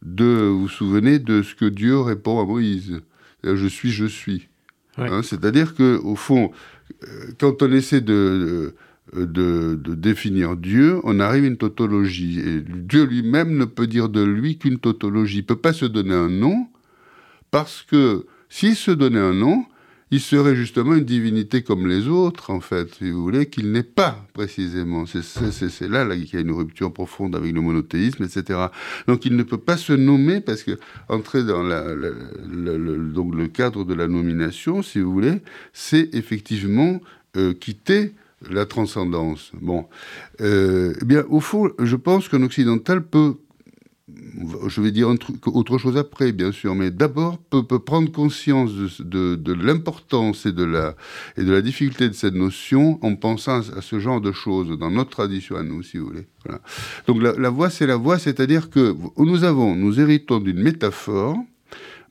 [0.02, 3.02] de, vous vous souvenez, de ce que Dieu répond à Moïse.
[3.44, 4.50] Je suis, je suis.
[4.98, 6.52] Hein, c'est-à-dire que au fond,
[7.04, 8.76] euh, quand on essaie de,
[9.16, 12.40] de, définir Dieu, on arrive à une tautologie.
[12.40, 15.40] Et Dieu lui-même ne peut dire de lui qu'une tautologie.
[15.40, 16.68] Il ne peut pas se donner un nom,
[17.52, 19.66] parce que s'il se donnait un nom,
[20.14, 23.82] il serait justement une divinité comme les autres, en fait, si vous voulez, qu'il n'est
[23.82, 25.06] pas précisément.
[25.08, 28.68] C'est là, là qu'il y a une rupture profonde avec le monothéisme, etc.
[29.08, 30.78] Donc il ne peut pas se nommer parce que
[31.10, 35.42] entrer dans le cadre de la nomination, si vous voulez,
[35.74, 37.02] c'est effectivement
[37.36, 38.14] euh, quitter
[38.52, 39.52] la transcendance.
[39.62, 39.88] Bon,
[40.42, 43.38] euh, eh bien, au fond, je pense qu'un occidental peut
[44.68, 45.10] je vais dire
[45.46, 50.96] autre chose après, bien sûr, mais d'abord peut, prendre conscience de, l'importance et, de la,
[51.38, 55.56] la difficulté de cette notion en pensant à, ce genre de choses dans notre tradition
[55.56, 56.28] à nous, si vous voulez.
[57.08, 61.38] Donc la, voix, c'est la voix, c'est-à-dire que nous avons, nous héritons d'une métaphore.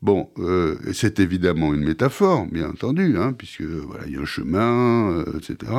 [0.01, 4.25] Bon, euh, c'est évidemment une métaphore, bien entendu, hein, puisque voilà, il y a un
[4.25, 5.71] chemin, euh, etc.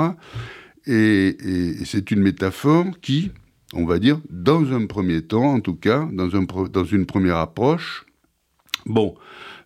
[0.85, 1.35] et
[1.83, 3.31] c'est une métaphore qui,
[3.73, 7.37] on va dire, dans un premier temps, en tout cas, dans, un, dans une première
[7.37, 8.05] approche,
[8.85, 9.15] bon,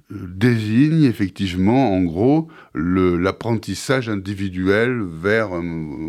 [0.09, 5.61] désigne effectivement, en gros, l'apprentissage individuel vers, euh,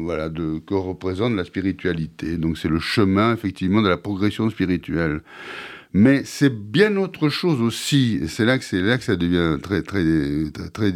[0.04, 2.36] voilà, de, que représente la spiritualité.
[2.36, 5.22] Donc c'est le chemin, effectivement, de la progression spirituelle.
[5.94, 9.58] Mais c'est bien autre chose aussi, et c'est là que c'est là que ça devient
[9.60, 10.04] très, très,
[10.72, 10.92] très,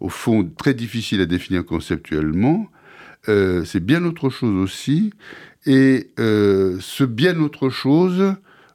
[0.00, 2.68] au fond, très difficile à définir conceptuellement.
[3.28, 5.12] Euh, c'est bien autre chose aussi,
[5.66, 8.34] et euh, ce bien autre chose,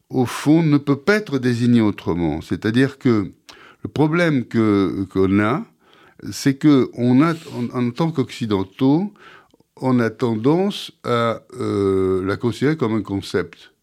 [0.10, 2.42] au fond, ne peut pas être désigné autrement.
[2.42, 3.32] C'est-à-dire que
[3.84, 5.66] le problème qu'on a,
[6.32, 7.34] c'est que on a,
[7.74, 9.14] en, tant qu'occidentaux,
[9.78, 13.74] on a tendance à euh, la considérer comme un concept.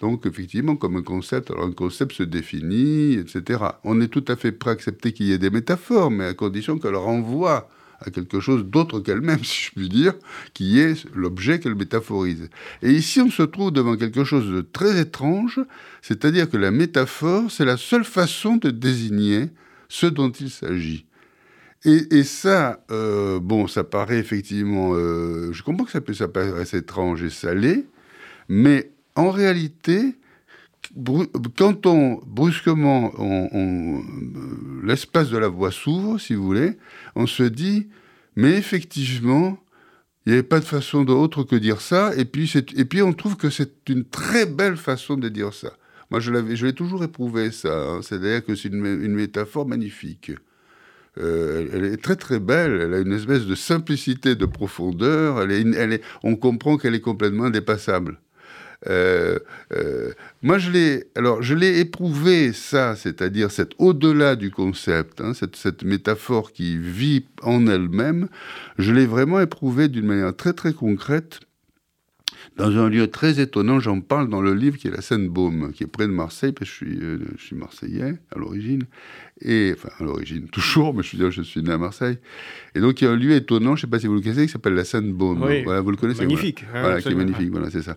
[0.00, 3.60] Donc, effectivement, comme un concept, alors un concept se définit, etc.
[3.84, 6.34] On est tout à fait prêt à accepter qu'il y ait des métaphores, mais à
[6.34, 7.68] condition qu'elle renvoie
[8.00, 10.14] à quelque chose d'autre qu'elle-même, si je puis dire,
[10.54, 12.48] qui est l'objet qu'elle métaphorise.
[12.82, 15.60] Et ici, on se trouve devant quelque chose de très étrange,
[16.02, 19.50] c'est-à-dire que la métaphore, c'est la seule façon de désigner
[19.88, 21.06] ce dont il s'agit.
[21.84, 26.74] Et, ça, euh, bon, ça paraît effectivement, euh, je comprends que ça, peut, ça paraisse
[26.74, 27.86] étrange et salé,
[28.48, 30.16] mais en réalité,
[31.56, 33.12] quand on brusquement
[34.82, 36.78] l'espace de la voix s'ouvre, si vous voulez,
[37.14, 37.88] on se dit,
[38.34, 39.58] mais effectivement,
[40.24, 43.12] il n'y avait pas de façon d'autre que dire ça, et puis, et puis on
[43.12, 45.72] trouve que c'est une très belle façon de dire ça.
[46.10, 47.72] Moi, je l'ai toujours éprouvé, ça.
[47.72, 48.00] Hein.
[48.02, 50.32] C'est-à-dire que c'est une, métaphore magnifique.
[51.18, 55.46] Euh, elle est très très belle, elle a une espèce de simplicité, de profondeur,
[56.22, 58.20] on comprend qu'elle est complètement indépassable.
[58.88, 59.38] Euh,
[59.72, 60.12] euh,
[60.42, 65.56] moi, je l'ai, alors, je l'ai éprouvé ça, c'est-à-dire cette au-delà du concept, hein, cette,
[65.56, 68.28] cette, métaphore qui vit en elle-même.
[68.78, 71.40] Je l'ai vraiment éprouvé d'une manière très très concrète
[72.56, 73.80] dans un lieu très étonnant.
[73.80, 76.70] J'en parle dans le livre qui est la Seine-Baume, qui est près de Marseille, parce
[76.70, 78.84] que je suis, euh, je suis marseillais à l'origine.
[79.42, 82.18] Et, enfin, à l'origine, toujours, mais je suis, je suis né à Marseille.
[82.74, 84.20] Et donc, il y a un lieu étonnant, je ne sais pas si vous le
[84.20, 85.38] connaissez, qui s'appelle la Seine-Baume.
[85.64, 86.64] voilà, vous le connaissez Magnifique.
[86.70, 87.96] Voilà, voilà qui est magnifique, voilà, c'est ça.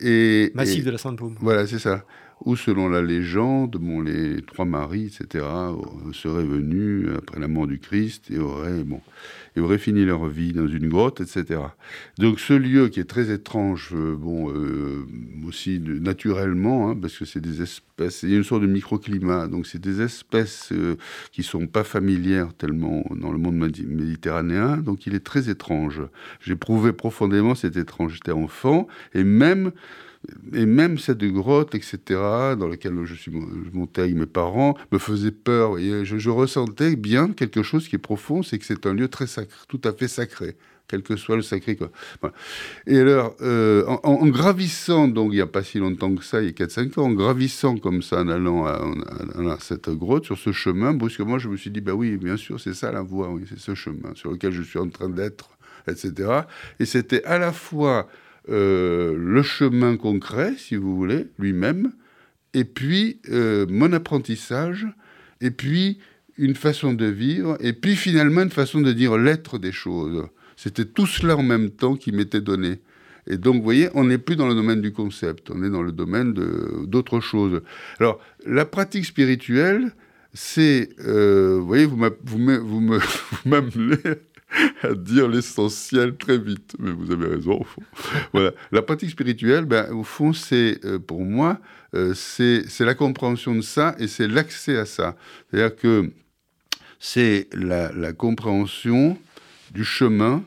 [0.00, 1.36] Et, Massif de la Sainte-Paume.
[1.40, 2.04] Voilà, c'est ça.
[2.44, 5.44] Où, selon la légende, bon, les trois maris, etc.,
[6.12, 9.00] seraient venus après la mort du Christ et auraient, bon,
[9.56, 11.60] et auraient fini leur vie dans une grotte, etc.
[12.18, 15.04] Donc ce lieu qui est très étrange, euh, bon, euh,
[15.46, 19.48] aussi naturellement, hein, parce que c'est des espèces, il y a une sorte de microclimat,
[19.48, 20.72] donc c'est des espèces
[21.32, 26.02] qui euh, sont pas familières tellement dans le monde méditerranéen, donc il est très étrange.
[26.40, 29.72] J'ai prouvé profondément cette étrangeté enfant, et même
[30.52, 31.98] et même cette grotte, etc.,
[32.58, 33.32] dans laquelle je suis
[33.72, 35.78] monté avec mes parents, me faisait peur.
[35.78, 39.26] Je, je, ressentais bien quelque chose qui est profond, c'est que c'est un lieu très
[39.26, 40.56] sacré, tout à fait sacré,
[40.88, 41.74] quel que soit le sacré.
[41.76, 41.90] Quoi.
[42.86, 46.46] Et alors, euh, en, gravissant, donc il n'y a pas si longtemps que ça, il
[46.46, 50.52] y a 4-5 ans, en gravissant comme ça, en allant à, cette grotte, sur ce
[50.52, 53.44] chemin, brusquement, je me suis dit, bah oui, bien sûr, c'est ça la voie, oui,
[53.48, 55.50] c'est ce chemin sur lequel je suis en train d'être,
[55.88, 56.42] etc.
[56.78, 58.06] Et c'était à la fois
[58.48, 61.92] euh, le chemin concret, si vous voulez, lui-même,
[62.54, 64.86] et puis euh, mon apprentissage,
[65.40, 65.98] et puis
[66.36, 70.26] une façon de vivre, et puis finalement une façon de dire l'être des choses.
[70.56, 72.80] C'était tout cela en même temps qui m'était donné.
[73.26, 75.82] Et donc, vous voyez, on n'est plus dans le domaine du concept, on est dans
[75.82, 76.32] le domaine
[76.86, 77.60] d'autres choses.
[77.98, 79.92] Alors, la pratique spirituelle,
[80.32, 81.98] c'est, euh, vous voyez, vous
[83.44, 83.96] m'amenez
[84.82, 87.82] à dire l'essentiel très vite, mais vous avez raison, au fond.
[88.32, 88.52] voilà.
[88.72, 91.58] La pratique spirituelle, ben, au fond, c'est, euh, pour moi,
[91.94, 95.16] euh, c'est la compréhension de ça et c'est l'accès à ça.
[95.50, 96.10] C'est-à-dire que
[96.98, 99.16] c'est la, compréhension
[99.72, 100.44] du chemin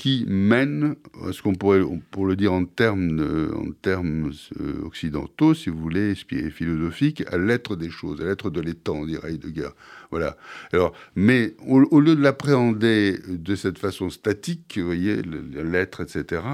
[0.00, 0.96] qui mène,
[1.30, 3.20] ce qu'on pourrait, pour le dire en termes,
[3.54, 8.62] en termes euh, occidentaux, si vous voulez, philosophiques, à l'être des choses, à l'être de
[8.62, 9.68] l'étang, dirait Heidegger.
[10.10, 10.38] Voilà.
[10.72, 16.44] Alors, mais au, lieu de l'appréhender de cette façon statique, vous voyez, l'être, etc.,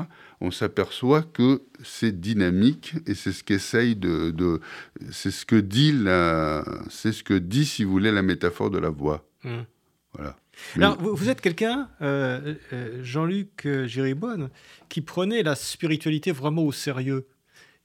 [0.40, 4.60] on s'aperçoit que c'est dynamique et c'est ce qu'essaye de,
[5.12, 8.78] c'est ce que dit la, c'est ce que dit, si vous voulez, la métaphore de
[8.78, 9.24] la voix.
[9.44, 9.50] Mmh.
[10.14, 10.36] Voilà.
[10.76, 14.50] Alors, vous, êtes quelqu'un, euh, euh, Jean-Luc Giribonne,
[14.88, 17.26] qui prenait la spiritualité vraiment au sérieux.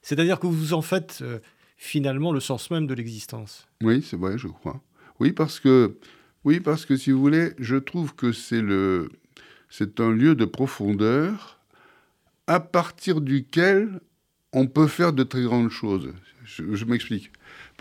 [0.01, 1.39] C'est-à-dire que vous en faites euh,
[1.77, 3.67] finalement le sens même de l'existence.
[3.81, 4.81] Oui, c'est vrai, je crois.
[5.19, 5.97] Oui, parce que,
[6.43, 9.10] oui, parce que si vous voulez, je trouve que c'est le,
[9.69, 11.60] c'est un lieu de profondeur
[12.47, 14.01] à partir duquel
[14.53, 16.13] on peut faire de très grandes choses.
[16.43, 17.31] Je, m'explique.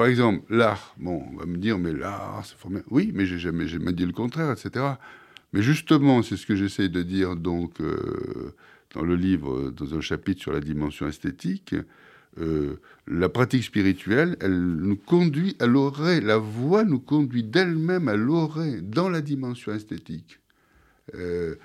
[0.01, 0.95] Par exemple, l'art.
[0.97, 2.89] Bon, on va me dire, mais l'art, c'est formidable.
[2.91, 4.83] Oui, mais j'ai jamais, jamais dit le contraire, etc.
[5.53, 8.55] Mais justement, c'est ce que j'essaie de dire donc euh,
[8.95, 11.75] dans le livre, dans un chapitre sur la dimension esthétique.
[12.39, 12.77] Euh,
[13.09, 16.23] la pratique spirituelle, elle nous conduit à l'oreille.
[16.23, 20.41] La voix nous conduit d'elle-même à l'oreille dans la dimension esthétique.
[21.15, 21.57] Euh,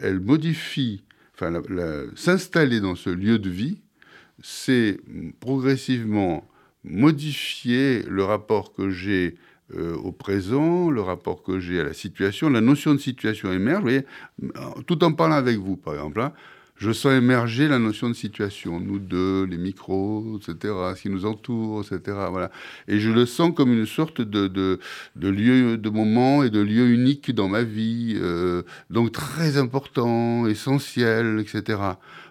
[0.00, 1.52] elle, modifie enfin,
[2.16, 3.82] s'installer dans ce lieu de vie,
[4.40, 4.98] c'est
[5.40, 6.48] progressivement
[6.84, 9.36] modifier le rapport que j'ai
[9.74, 12.50] euh, au présent, le rapport que j'ai à la situation.
[12.50, 14.02] La notion de situation émerge,
[14.86, 16.20] tout en parlant avec vous, par exemple.
[16.20, 16.32] Hein,
[16.76, 21.24] je sens émerger la notion de situation, nous deux, les micros, etc., ce qui nous
[21.24, 22.18] entoure, etc.
[22.30, 22.50] Voilà.
[22.88, 24.78] Et je le sens comme une sorte de
[25.14, 31.38] lieu, de moment et de lieu unique dans ma vie, euh, donc très important, essentiel,
[31.38, 31.78] etc.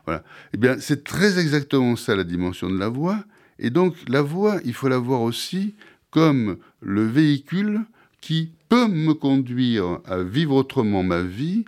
[0.06, 0.24] Voilà.
[0.54, 3.24] Eh bien, c'est très exactement ça la dimension de la voix.
[3.60, 5.76] Et donc, la voix, il faut la voir aussi
[6.12, 7.82] comme le véhicule
[8.22, 11.66] qui peut me conduire à vivre autrement ma vie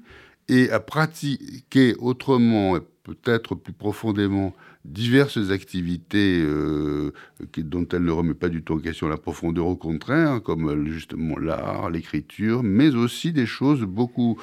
[0.47, 4.53] et à pratiquer autrement, peut-être plus profondément,
[4.85, 7.11] diverses activités euh,
[7.57, 11.37] dont elle ne remet pas du tout en question la profondeur, au contraire, comme justement
[11.37, 14.37] l'art, l'écriture, mais aussi des choses beaucoup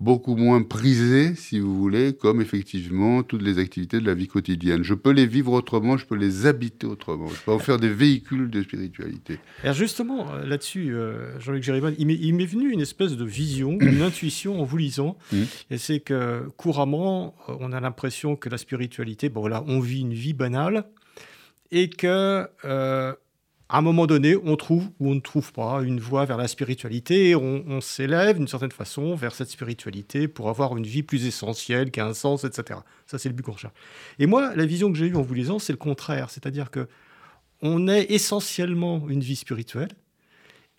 [0.00, 4.82] beaucoup moins prisées, si vous voulez, comme effectivement toutes les activités de la vie quotidienne.
[4.82, 7.90] Je peux les vivre autrement, je peux les habiter autrement, je peux en faire des
[7.90, 9.38] véhicules de spiritualité.
[9.62, 14.00] Alors justement, euh, là-dessus, euh, Jean-Luc Géribon, il m'est venu une espèce de vision, une
[14.10, 15.42] intuition en vous lisant, mmh.
[15.70, 20.00] et c'est que couramment, euh, on a l'impression que la spiritualité, bon là, on vit
[20.00, 20.86] une vie banale,
[21.72, 22.48] et que
[23.70, 26.48] à un moment donné, on trouve ou on ne trouve pas une voie vers la
[26.48, 31.92] spiritualité, on, s'élève d'une certaine façon vers cette spiritualité pour avoir une vie plus essentielle,
[31.92, 32.80] qui a un sens, etc.
[33.06, 33.74] Ça, c'est le but qu'on recherche.
[34.18, 36.88] Et moi, la vision que j'ai eue en vous lisant, c'est le contraire, c'est-à-dire que
[37.62, 39.90] on est essentiellement une vie spirituelle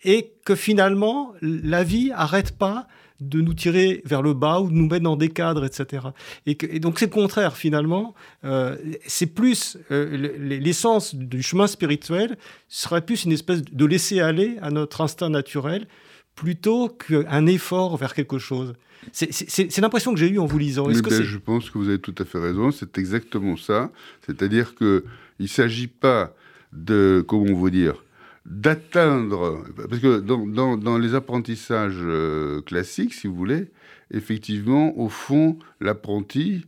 [0.04, 2.88] et que finalement, la vie n'arrête pas
[3.28, 6.08] de nous tirer vers le bas ou de nous mettre dans des cadres, etc.
[6.46, 8.14] Et, donc c'est le contraire finalement.
[8.44, 12.36] Euh, c'est plus euh, l'essence du chemin spirituel
[12.68, 15.86] serait plus une espèce de laisser aller à notre instinct naturel
[16.34, 18.74] plutôt qu'un effort vers quelque chose.
[19.12, 20.86] C'est l'impression que j'ai eue en vous lisant.
[20.86, 22.70] Ben, je pense que vous avez tout à fait raison.
[22.70, 23.90] C'est exactement ça.
[24.24, 25.02] C'est-à-dire qu'il
[25.40, 26.34] ne s'agit pas
[26.72, 28.04] de, comment vous dire,
[28.44, 33.70] d'atteindre, parce que dans, les apprentissages euh, classiques, si vous voulez,
[34.10, 36.64] effectivement, au fond, l'apprenti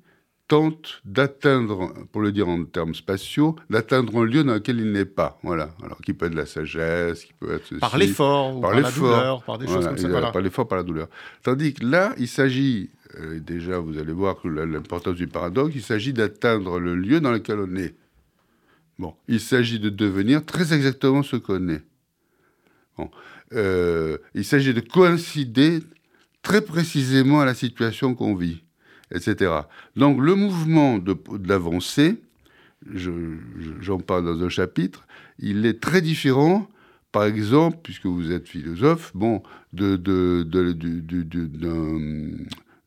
[0.46, 5.04] tente d'atteindre, pour le dire en termes spatiaux, d'atteindre un lieu dans lequel il n'est
[5.04, 5.38] pas.
[5.42, 5.70] Voilà.
[5.82, 9.42] Alors, qui peut être de la sagesse, qui peut être par l'effort, par, la douleur,
[9.42, 10.30] par des choses comme ça.
[10.30, 11.08] Par l'effort, par la douleur.
[11.42, 16.12] Tandis que là, il s'agit, euh, déjà, vous allez voir l'importance du paradoxe, il s'agit
[16.12, 17.94] d'atteindre le lieu dans lequel on est.
[18.98, 21.83] Bon, il s'agit de devenir très exactement ce qu'on est.
[23.53, 25.80] Euh, il s'agit de coïncider
[26.42, 28.62] très précisément à la situation qu'on vit,
[29.12, 29.53] etc.
[29.97, 32.20] Donc le mouvement d'avancée,
[33.80, 35.07] j'en parle dans un chapitre,
[35.38, 36.68] il est très différent
[37.14, 39.40] par exemple, puisque vous êtes philosophe, bon,
[39.72, 40.03] de,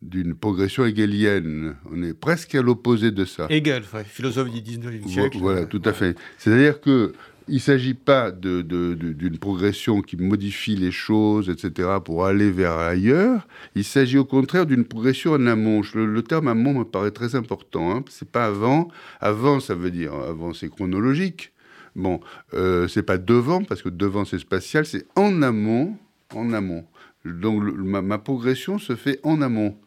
[0.02, 1.76] d'une progression hegelienne.
[1.92, 3.48] On est presque à l'opposé de ça.
[3.50, 5.38] Hegel, philosophe du 19e siècle.
[5.40, 6.16] Voilà, tout à fait.
[6.38, 7.14] C'est-à-dire que
[7.50, 13.48] il ne s'agit pas d'une progression qui modifie les choses, etc., pour aller vers ailleurs.
[13.74, 15.82] Il s'agit au contraire d'une progression en amont.
[15.94, 17.96] Le, terme amont me paraît très important.
[17.96, 18.04] Hein.
[18.10, 18.90] C'est pas avant.
[19.22, 21.54] Avant, ça veut dire avant, c'est chronologique.
[21.96, 22.20] Bon,
[22.54, 24.86] euh, c'est pas devant parce que devant c'est spatial.
[24.86, 25.98] C'est en amont,
[26.36, 26.86] en amont.
[27.26, 29.78] Donc ma, progression se fait en amont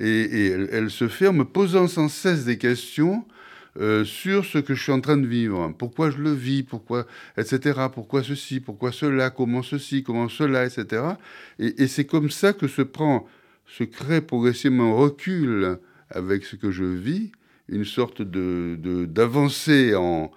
[0.00, 3.24] et, elle, se fait en me posant sans cesse des questions
[3.78, 7.06] euh, sur ce que je suis en train de vivre, pourquoi je le vis, pourquoi,
[7.36, 11.02] etc., pourquoi ceci, pourquoi cela, comment ceci, comment cela, etc.
[11.58, 13.28] Et, c'est comme ça que se prend,
[13.66, 15.78] se crée progressivement un recul
[16.08, 17.30] avec ce que je vis,
[17.68, 18.76] une sorte de
[19.06, 20.32] d'avancée en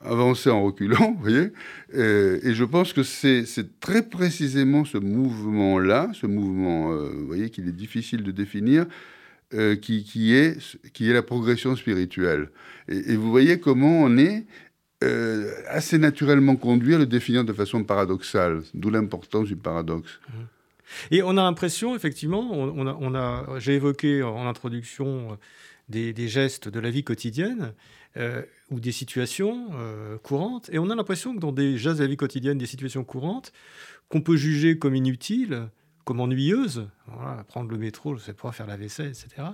[0.00, 1.52] avancer en reculant, vous voyez.
[1.94, 3.44] Euh, et je pense que c'est
[3.80, 8.86] très précisément ce mouvement-là, ce mouvement, euh, vous voyez, qu'il est difficile de définir,
[9.54, 10.58] euh, qui, est,
[11.00, 12.50] la progression spirituelle.
[12.88, 14.46] Et, vous voyez comment on est
[15.68, 20.18] assez naturellement conduit à le définir de façon paradoxale, d'où l'importance du paradoxe.
[20.28, 20.32] Mmh.
[21.12, 25.38] Et on a l'impression, effectivement, on, j'ai évoqué en introduction
[25.88, 27.72] des, gestes de la vie quotidienne
[28.70, 29.68] ou des situations
[30.22, 33.04] courantes, et on a l'impression que dans des gestes de la vie quotidienne, des situations
[33.04, 33.52] courantes,
[34.08, 35.68] qu'on peut juger comme inutiles,
[36.04, 36.88] comme ennuyeuse,
[37.48, 39.48] prendre le métro, je sais pas, faire la vaisselle, etc.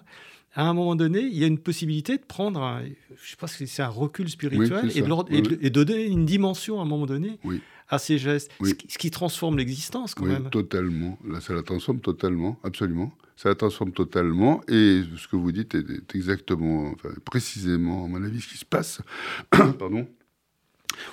[0.55, 2.85] À un moment donné, il y a une possibilité de prendre, un,
[3.21, 6.85] je sais pas si c'est un recul spirituel et, de, donner une dimension à un
[6.85, 7.41] moment donné
[7.89, 10.49] à ces gestes, ce qui, transforme l'existence quand même.
[10.51, 13.13] Totalement, là ça la transforme totalement, absolument.
[13.37, 18.23] Ça la transforme totalement et ce que vous dites est, exactement, enfin, précisément, à mon
[18.23, 19.01] avis, ce qui se passe.
[19.51, 20.07] Pardon.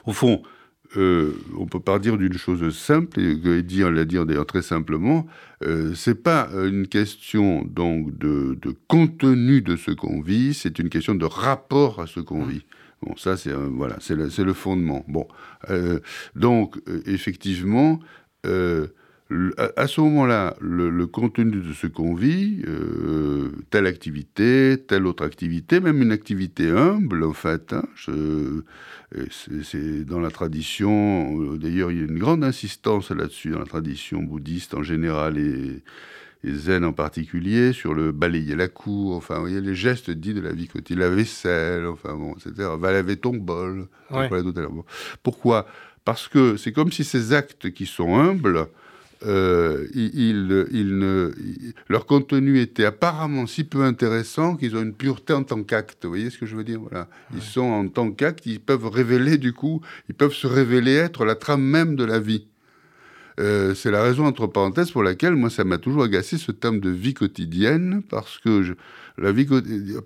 [0.05, 0.43] Au fond,
[0.97, 5.25] euh, on peut pas dire d'une chose simple, et dire l'a dire d'ailleurs très simplement,
[5.63, 8.57] euh, c'est pas une question donc de,
[8.87, 12.65] contenu de ce qu'on vit, c'est une question de rapport à ce qu'on vit.
[13.01, 15.03] Bon, ça c'est voilà, c'est le, fondement.
[15.07, 15.27] Bon,
[15.69, 15.99] euh,
[16.35, 17.99] donc euh, effectivement
[19.77, 25.79] à, ce moment-là, le, contenu de ce qu'on vit, euh, telle activité, telle autre activité,
[25.79, 27.83] même une activité humble, en fait, hein,
[29.61, 33.65] c'est dans la tradition, euh, d'ailleurs, il y a une grande insistance là-dessus, dans la
[33.65, 35.83] tradition bouddhiste en général et,
[36.43, 40.41] zen en particulier, sur le balayer la cour, enfin, vous voyez, les gestes dits de
[40.41, 42.69] la vie quotidienne, la vaisselle, enfin, bon, etc.
[42.79, 43.87] Va laver ton bol.
[45.21, 45.67] Pourquoi?
[46.03, 48.67] Parce que c'est comme si ces actes qui sont humbles,
[49.25, 51.31] euh, ne,
[51.89, 56.05] leur contenu était apparemment si peu intéressant qu'ils ont une pureté en tant qu'acte.
[56.05, 56.79] Vous voyez ce que je veux dire?
[56.79, 57.07] Voilà.
[57.35, 61.25] Ils sont en tant qu'acte, ils peuvent révéler du coup, ils peuvent se révéler être
[61.25, 62.47] la trame même de la vie.
[63.39, 66.79] Euh, c'est la raison, entre parenthèses, pour laquelle moi, ça m'a toujours agacé ce terme
[66.79, 68.73] de vie quotidienne, parce que je,
[69.17, 69.47] la vie,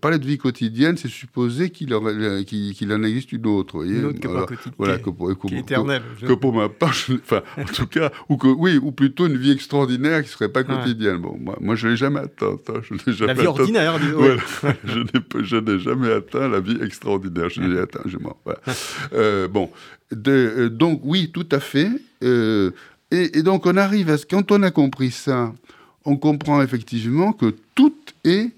[0.01, 2.01] parler de vie quotidienne, c'est supposer qu'il en,
[2.43, 3.77] qu'il, en existe une autre.
[3.77, 6.01] Voyez une autre que Alors, voilà, que pour, qui est éternelle.
[6.19, 9.51] Que, pour ma part, enfin, en tout cas, ou que, oui, ou plutôt une vie
[9.51, 11.17] extraordinaire qui ne serait pas quotidienne.
[11.17, 12.69] Bon, moi, moi je ne l'ai jamais atteinte.
[12.69, 12.81] Hein,
[13.25, 13.99] la vie ordinaire,
[14.85, 17.49] je, n'ai, je n'ai jamais atteint la vie extraordinaire.
[17.49, 18.35] Je l'ai atteint, je m'en.
[18.43, 18.59] Voilà.
[19.13, 19.69] euh, bon,
[20.11, 21.89] de, euh, donc, oui, tout à fait.
[22.23, 22.71] Euh,
[23.11, 25.53] et, donc on arrive à ce quand on a compris ça,
[26.05, 28.51] on comprend effectivement que tout est,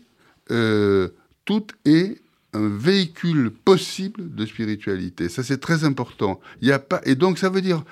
[0.51, 1.09] euh,
[1.45, 2.21] tout est
[2.53, 5.29] un véhicule possible de spiritualité.
[5.29, 6.39] Ça c'est très important.
[6.61, 7.83] Il y a pas et donc ça veut dire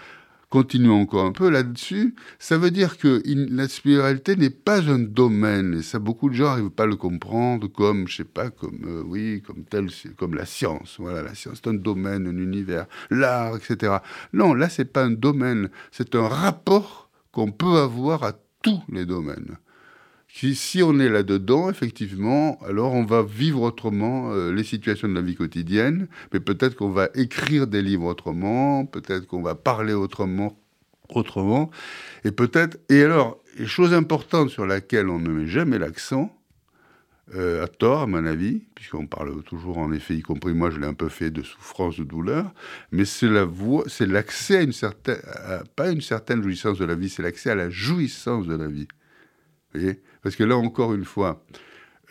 [0.50, 5.80] continuons encore un peu là-dessus, ça veut dire que la spiritualité n'est pas un domaine,
[5.80, 8.80] et ça beaucoup de gens n'arrivent pas à le comprendre comme, je sais pas, comme,
[8.86, 10.96] euh, oui, comme tel, comme la science.
[10.98, 13.98] Voilà, la science, c'est un domaine, un univers, l'art, etc.
[14.32, 18.32] Non, là, c'est pas un domaine, c'est un rapport qu'on peut avoir à
[18.62, 19.58] tous les domaines
[20.36, 25.22] si on est là-dedans, effectivement, alors on va vivre autrement euh, les situations de la
[25.22, 30.60] vie quotidienne, mais peut-être qu'on va écrire des livres autrement, peut-être qu'on va parler autrement,
[31.08, 31.72] autrement,
[32.26, 32.78] et peut-être.
[32.90, 36.38] Et alors, chose importante sur laquelle on ne met jamais l'accent,
[37.34, 40.80] euh, à tort, à mon avis, puisqu'on parle toujours, en effet, y compris moi, je
[40.80, 42.54] l'ai un peu fait de souffrance, de douleur,
[42.92, 45.22] mais c'est la voie, c'est l'accès à une certaine,
[45.78, 48.88] pas une certaine jouissance de la vie, c'est l'accès à la jouissance de la vie.
[49.74, 50.02] Vous voyez?
[50.26, 51.46] Parce que là, encore une fois,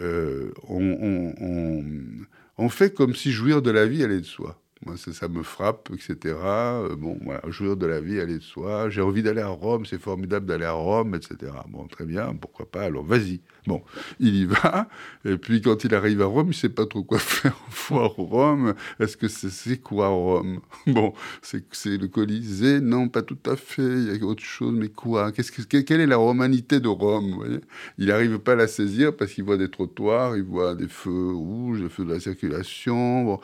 [0.01, 4.63] euh, on, fait comme si jouir de la vie allait de soi.
[4.85, 6.35] Moi, ça, me frappe, etc.
[6.45, 8.91] Euh, bon, voilà, jouir de la vie, aller de soi.
[8.91, 11.53] J'ai envie d'aller à Rome, c'est formidable d'aller à Rome, etc.
[11.69, 13.41] Bon, très bien, pourquoi pas, alors vas-y.
[13.67, 13.83] Bon,
[14.21, 14.89] il y va,
[15.25, 17.57] et puis quand il arrive à Rome, il ne sait pas trop quoi faire
[17.89, 18.75] voir Rome.
[19.01, 20.61] Est-ce que c'est quoi Rome?
[20.87, 22.81] Bon, c'est le Colisée?
[22.81, 25.33] Non, pas tout à fait, il y a autre chose, mais quoi?
[25.33, 27.61] Qu'est-ce que, Quelle est la romanité de Rome?
[27.97, 31.33] Il n'arrive pas à la saisir parce qu'il voit des trottoirs, il voit des feux
[31.33, 33.25] rouges, des feux de la circulation.
[33.25, 33.41] Bon.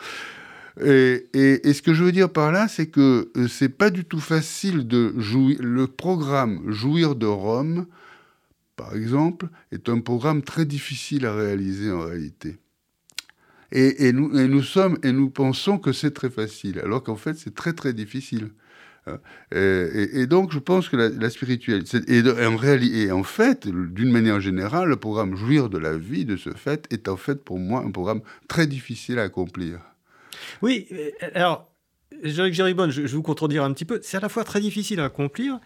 [0.83, 4.20] Et, ce que je veux dire par là, c'est que euh, c'est pas du tout
[4.20, 5.59] facile de jouir.
[5.61, 7.87] Le programme Jouir de Rome,
[8.76, 12.59] par exemple, est un programme très difficile à réaliser en réalité.
[13.72, 17.72] Et, nous, sommes et nous pensons que c'est très facile, alors qu'en fait c'est très
[17.72, 18.51] très difficile.
[19.07, 19.18] Hein.
[19.53, 24.89] Et, donc je pense que la, spiritualité, et, en et en fait, d'une manière générale,
[24.89, 27.93] le programme Jouir de la vie, de ce fait, est en fait pour moi un
[27.93, 29.78] programme très difficile à accomplir.
[30.62, 31.70] Oui, euh, alors,
[32.22, 34.01] Jacques Géribonne, je, je vous contredire un petit peu.
[34.03, 35.61] C'est à la fois très difficile à accomplir,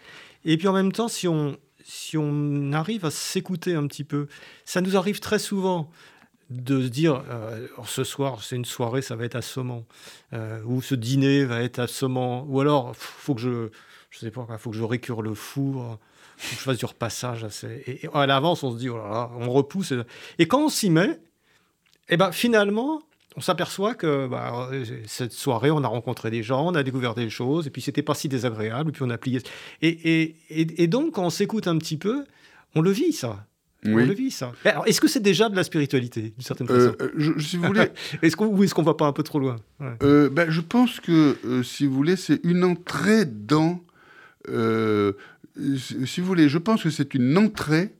[0.44, 4.26] et puis en même temps, si on, si on arrive à s'écouter un petit peu,
[4.64, 5.90] ça nous arrive très souvent
[6.50, 9.84] de se dire euh, ce soir c'est une soirée ça va être assommant
[10.32, 13.70] euh, ou ce dîner va être assommant ou alors faut que je
[14.10, 15.98] je sais pas faut que je récure le four
[16.36, 19.30] faut que je fasse du repassage et, à l'avance on se dit oh là là,
[19.38, 19.94] on repousse
[20.38, 21.18] et quand on s'y met et
[22.10, 23.00] eh ben finalement
[23.36, 24.70] on s'aperçoit que bah,
[25.06, 28.02] cette soirée, on a rencontré des gens, on a découvert des choses, et puis c'était
[28.02, 29.40] pas si désagréable, et puis on a plié.
[29.82, 32.24] Et, et, donc, quand on s'écoute un petit peu,
[32.74, 33.44] on le vit, ça.
[33.86, 34.52] On le vit, ça.
[34.64, 36.96] Alors, est-ce que c'est déjà de la spiritualité, d'une certaine euh, façon?
[37.00, 37.88] euh, Si vous voulez.
[38.22, 39.56] est-ce qu'on, ou est-ce qu'on va pas un peu trop loin?
[40.02, 43.80] Euh, ben, Je pense que, si vous voulez, c'est une entrée dans.
[44.46, 47.94] si vous voulez, je pense que c'est une entrée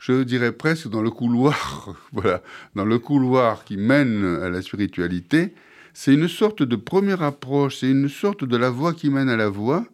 [0.00, 2.42] je dirais presque dans le couloir, voilà,
[2.74, 5.54] dans le couloir qui mène à la spiritualité,
[5.92, 9.36] c'est une sorte de première approche, c'est une sorte de la voie qui mène à
[9.36, 9.84] la voie,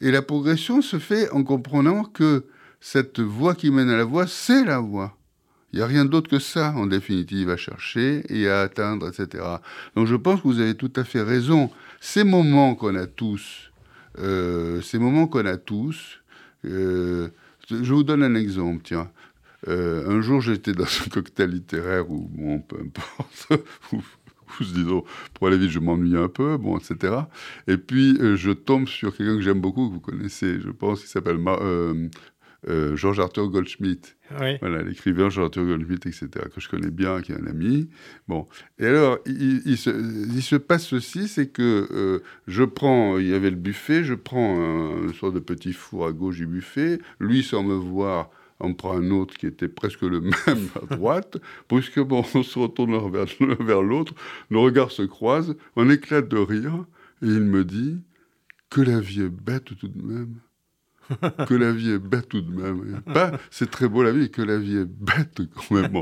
[0.00, 2.44] et la progression se fait en comprenant que
[2.80, 5.16] cette voie qui mène à la voie, c'est la voie.
[5.72, 9.42] Il n'y a rien d'autre que ça, en définitive, à chercher et à atteindre, etc.
[9.96, 11.70] Donc je pense que vous avez tout à fait raison.
[12.00, 13.72] Ces moments qu'on a tous,
[14.20, 16.20] euh, ces moments qu'on a tous,
[16.64, 17.28] euh,
[17.68, 19.10] je vous donne un exemple, tiens.
[19.68, 23.48] Euh, un jour, j'étais dans un cocktail littéraire où, bon, peu importe,
[23.92, 24.02] où,
[24.60, 25.04] disons,
[25.34, 27.14] pour aller vite, je m'ennuie un peu, bon, etc.
[27.66, 31.02] Et puis, euh, je tombe sur quelqu'un que j'aime beaucoup, que vous connaissez, je pense,
[31.02, 32.08] qui s'appelle euh,
[32.68, 34.16] euh, Georges Arthur Goldschmidt.
[34.30, 37.88] Voilà, l'écrivain Georges Arthur Goldschmidt, etc., que je connais bien, qui est un ami.
[38.28, 38.46] Bon.
[38.78, 43.50] Et alors, il, se, il se, passe ceci, c'est que je prends, il y avait
[43.50, 47.42] le buffet, je prends un, une sorte de petit four à gauche du buffet, lui,
[47.42, 48.30] sans me voir,
[48.60, 51.38] on prend un autre qui était presque le même à droite,
[51.68, 53.08] brusquement on se retourne l'un
[53.60, 54.14] vers, l'autre,
[54.50, 56.84] nos regards se croisent, on éclate de rire,
[57.22, 57.98] et il me dit
[58.70, 60.34] que la vie est bête tout de même.
[61.48, 63.02] que la vie est bête tout de même.
[63.50, 66.00] c'est très beau la vie, que la vie est bête quand même.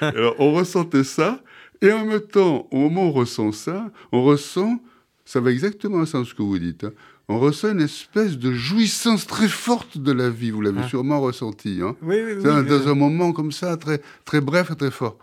[0.00, 1.42] alors on ressentait ça,
[1.82, 4.80] et en même temps, au moment où on ressent ça, on ressent,
[5.24, 6.92] ça va exactement le sens que vous dites, hein,
[7.30, 10.50] on ressent une espèce de jouissance très forte de la vie.
[10.50, 10.88] Vous l'avez ah.
[10.88, 11.78] sûrement ressenti.
[11.80, 15.16] Hein oui, oui, oui, dans un moment comme ça, très, très bref et très fort.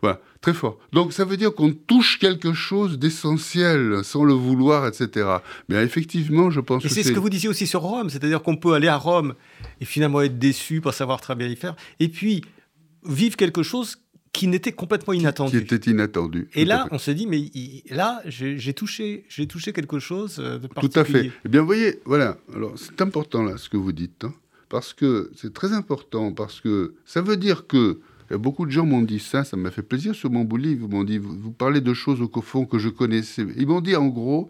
[0.00, 0.78] Voilà, très fort.
[0.92, 5.26] Donc ça veut dire qu'on touche quelque chose d'essentiel sans le vouloir, etc.
[5.68, 8.42] Mais effectivement, je pense et que c'est ce que vous disiez aussi sur Rome, c'est-à-dire
[8.42, 9.34] qu'on peut aller à Rome
[9.80, 12.44] et finalement être déçu, pas savoir très bien y faire, et puis
[13.04, 13.96] vivre quelque chose
[14.32, 15.64] qui n'était complètement inattendu.
[15.64, 16.48] Qui était inattendu.
[16.54, 17.50] Et là, on s'est dit, mais
[17.90, 20.92] là, j'ai touché, j'ai touché quelque chose euh, de particulier.
[20.92, 21.30] Tout à fait.
[21.44, 22.38] Eh bien, vous voyez, voilà.
[22.54, 24.34] Alors, c'est important là ce que vous dites, hein,
[24.70, 29.02] parce que c'est très important, parce que ça veut dire que beaucoup de gens m'ont
[29.02, 30.86] dit ça, ça m'a fait plaisir sur mon livre.
[30.88, 33.46] Ils m'ont dit, vous, parlez de choses au fond que je connaissais.
[33.58, 34.48] Ils m'ont dit en gros,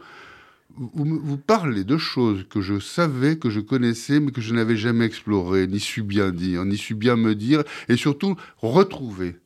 [0.76, 4.76] vous, vous, parlez de choses que je savais, que je connaissais, mais que je n'avais
[4.76, 9.36] jamais explorées, ni su bien dire, ni su bien me dire, et surtout retrouver.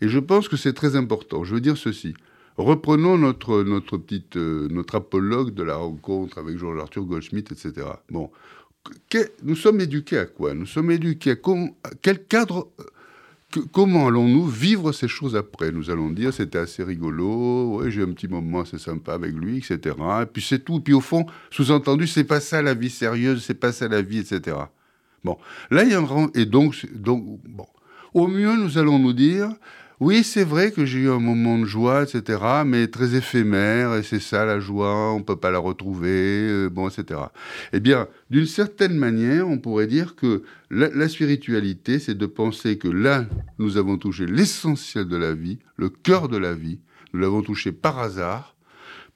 [0.00, 1.44] Et je pense que c'est très important.
[1.44, 2.14] Je veux dire ceci.
[2.58, 7.86] Reprenons notre, notre, petite, euh, notre apologue de la rencontre avec Georges Arthur Goldschmidt, etc.
[8.10, 8.30] Bon,
[9.44, 10.54] nous sommes éduqués à quoi?
[10.54, 15.70] Nous sommes éduqués à, quel cadre euh, comment allons-nous vivre ces choses après?
[15.70, 19.58] Nous allons dire c'était assez rigolo, ouais, j'ai un petit moment assez sympa avec lui,
[19.58, 19.96] etc.
[20.22, 20.80] Et puis c'est tout.
[20.80, 24.18] Puis au fond, sous-entendu, c'est pas ça la vie sérieuse, c'est pas ça la vie,
[24.18, 24.56] etc.
[25.24, 25.38] Bon,
[25.70, 27.66] là il y a un et donc donc bon,
[28.14, 29.50] au mieux nous allons nous dire
[30.00, 34.04] oui, c'est vrai que j'ai eu un moment de joie, etc., mais très éphémère, et
[34.04, 37.20] c'est ça la joie, on ne peut pas la retrouver, euh, bon, etc.
[37.72, 42.86] Eh bien, d'une certaine manière, on pourrait dire que la, spiritualité, c'est de penser que
[42.86, 43.26] là,
[43.58, 46.78] nous avons touché l'essentiel de la vie, le cœur de la vie,
[47.12, 48.54] nous l'avons touché par hasard,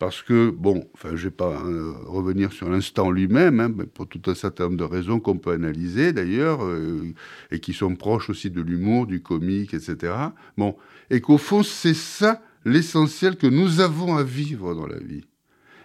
[0.03, 4.09] parce que, bon, enfin, je ne vais pas hein, revenir sur l'instant lui-même, hein, pour
[4.09, 7.15] tout un certain nombre de raisons qu'on peut analyser d'ailleurs, euh,
[7.53, 10.13] et qui sont proches aussi de l'humour, du comique, etc.
[10.59, 10.75] Bon,
[11.09, 15.25] et qu'au fond, c'est ça l'essentiel que nous avons à vivre dans la vie.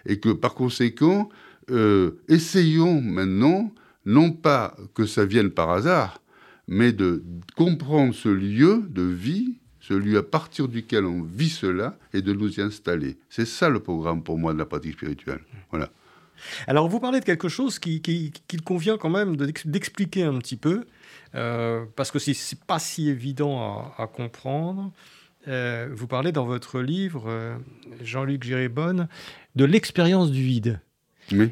[0.07, 1.29] Et que par conséquent,
[1.69, 3.71] euh, essayons maintenant,
[4.07, 6.23] non pas que ça vienne par hasard,
[6.67, 7.23] mais de
[7.55, 12.59] comprendre ce lieu de vie celui à partir duquel on vit cela, et de nous
[12.59, 13.17] y installer.
[13.29, 15.39] C'est ça le programme pour moi de la pratique spirituelle.
[15.71, 15.89] Voilà.
[16.67, 18.31] Alors vous parlez de quelque chose qu'il qui,
[18.63, 20.85] convient quand même d'expliquer un petit peu,
[21.35, 24.91] euh, parce que ce n'est pas si évident à, comprendre.
[25.47, 27.55] Euh, vous parlez dans votre livre, euh,
[28.01, 29.07] Jean-Luc Gérébonne,
[29.55, 30.81] de l'expérience du vide.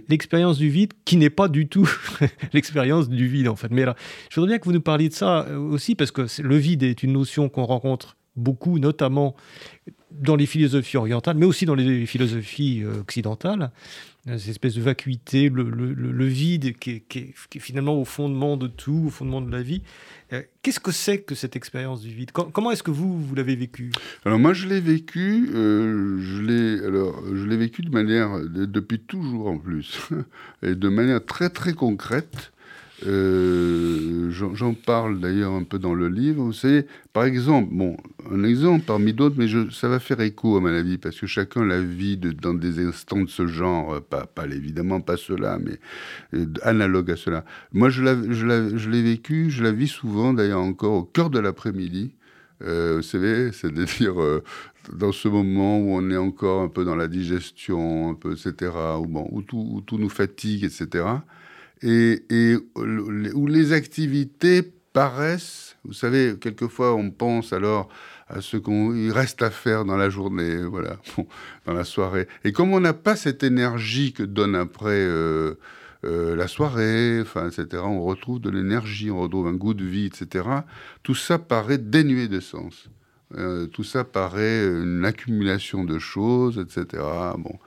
[0.08, 1.90] L'expérience du vide qui n'est pas du tout
[2.54, 3.72] l'expérience du vide en fait.
[3.72, 3.96] Mais là,
[4.30, 7.04] je voudrais bien que vous nous parliez de ça aussi parce que le vide est
[7.04, 9.36] une notion qu'on rencontre beaucoup, notamment
[10.12, 13.72] dans les philosophies orientales, mais aussi dans les philosophies euh, occidentales,
[14.26, 19.40] cette espèce de vacuité, le, vide qui est, finalement au fondement de tout, au fondement
[19.40, 19.84] de la vie.
[20.34, 22.32] Euh, qu'est-ce que c'est que cette expérience du vide?
[22.32, 23.92] Comment est-ce que vous, vous l'avez vécu?
[24.26, 30.10] Alors moi, je l'ai vécu, euh, je l'ai vécu de manière depuis toujours en plus,
[30.64, 32.52] et de manière très très concrète.
[33.06, 36.43] Euh, j'en parle d'ailleurs un peu dans le livre.
[36.43, 37.98] Vous savez, par exemple, bon,
[38.32, 41.66] un exemple parmi d'autres, mais ça va faire écho à mon avis, parce que chacun
[41.66, 45.80] la vit dans des instants de ce genre, euh, pas, pas évidemment pas cela, mais
[46.34, 47.43] euh, analogue à cela.
[47.74, 52.14] Moi, je l'ai vécu, je la vis souvent d'ailleurs encore au cœur de l'après-midi.
[52.62, 54.16] vous savez, c'est-à-dire
[54.93, 58.72] dans ce moment où on est encore un peu dans la digestion, un peu, etc.,
[59.48, 61.06] tout, où tout nous fatigue, etc
[61.82, 64.62] et, où les activités
[64.94, 67.90] paraissent, vous savez, quelquefois on pense alors
[68.28, 70.98] à ce qu'il reste à faire dans la journée, voilà,
[71.66, 72.28] dans la soirée.
[72.44, 75.56] Et comme on n'a pas cette énergie que donne après euh,
[76.06, 80.06] euh, la soirée, enfin, etc., on retrouve de l'énergie, on retrouve un goût de vie,
[80.06, 80.48] etc.,
[81.04, 82.90] tout ça paraît dénué de sens.
[83.38, 87.04] Euh, tout ça paraît une accumulation de choses, etc.
[87.38, 87.60] Bon.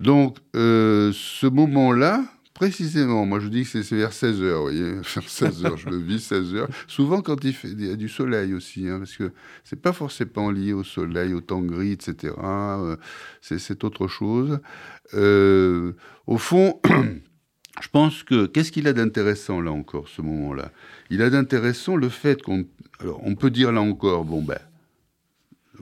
[0.00, 2.24] Donc, ce moment-là,
[2.58, 5.88] Précisément, moi je dis que c'est vers 16 h vous voyez, vers 16 h je
[5.90, 9.16] le vis 16 h Souvent quand il, fait, y a du soleil aussi, hein, parce
[9.16, 9.30] que
[9.62, 12.34] c'est pas forcément lié au soleil, au temps gris, etc.
[12.36, 12.96] Euh,
[13.42, 14.58] c'est autre chose.
[15.14, 15.92] Euh,
[16.26, 16.80] au fond,
[17.80, 20.72] je pense que qu'est-ce qu'il a d'intéressant là encore, ce moment-là?
[21.10, 22.66] Il a d'intéressant le fait qu'on,
[22.98, 24.58] alors on peut dire là encore, bon ben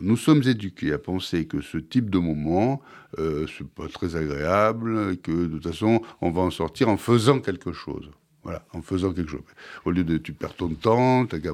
[0.01, 2.83] nous sommes éduqués à penser que ce type de moment,
[3.19, 7.41] euh, c'est pas très agréable, que de toute façon, on va en sortir en faisant
[7.41, 8.11] quelque chose.
[8.43, 9.43] Voilà, en faisant quelque chose.
[9.85, 11.53] Au lieu de tu perds ton temps, t'as qu'à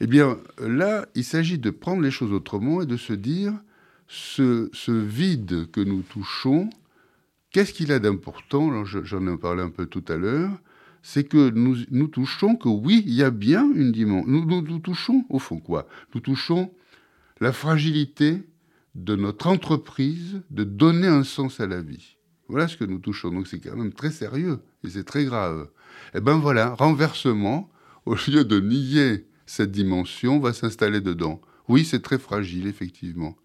[0.00, 3.52] Eh bien, là, il s'agit de prendre les choses autrement et de se dire
[4.08, 6.70] ce, vide que nous touchons,
[7.50, 8.84] qu'est-ce qu'il a d'important?
[8.84, 10.50] J'en ai parlé un peu tout à l'heure.
[11.02, 14.28] C'est que nous, touchons que oui, il y a bien une dimension.
[14.28, 15.86] Nous touchons, au fond, quoi?
[16.14, 16.72] Nous touchons
[17.40, 18.42] la fragilité
[18.94, 22.16] de notre entreprise de donner un sens à la vie.
[22.48, 23.30] Voilà ce que nous touchons.
[23.30, 25.68] Donc c'est quand même très sérieux et c'est très grave.
[26.14, 27.70] Et eh ben voilà, renversement,
[28.06, 31.40] au lieu de nier cette dimension, va s'installer dedans.
[31.68, 33.36] Oui, c'est très fragile, effectivement.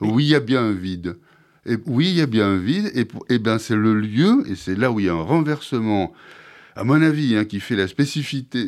[0.00, 1.18] Oui, il y a bien un vide.
[1.66, 4.42] Et oui, il y a bien un vide, et, et eh ben c'est le lieu,
[4.46, 6.12] et c'est là où il y a un renversement
[6.80, 8.64] à mon avis, hein, qui fait la spécificité,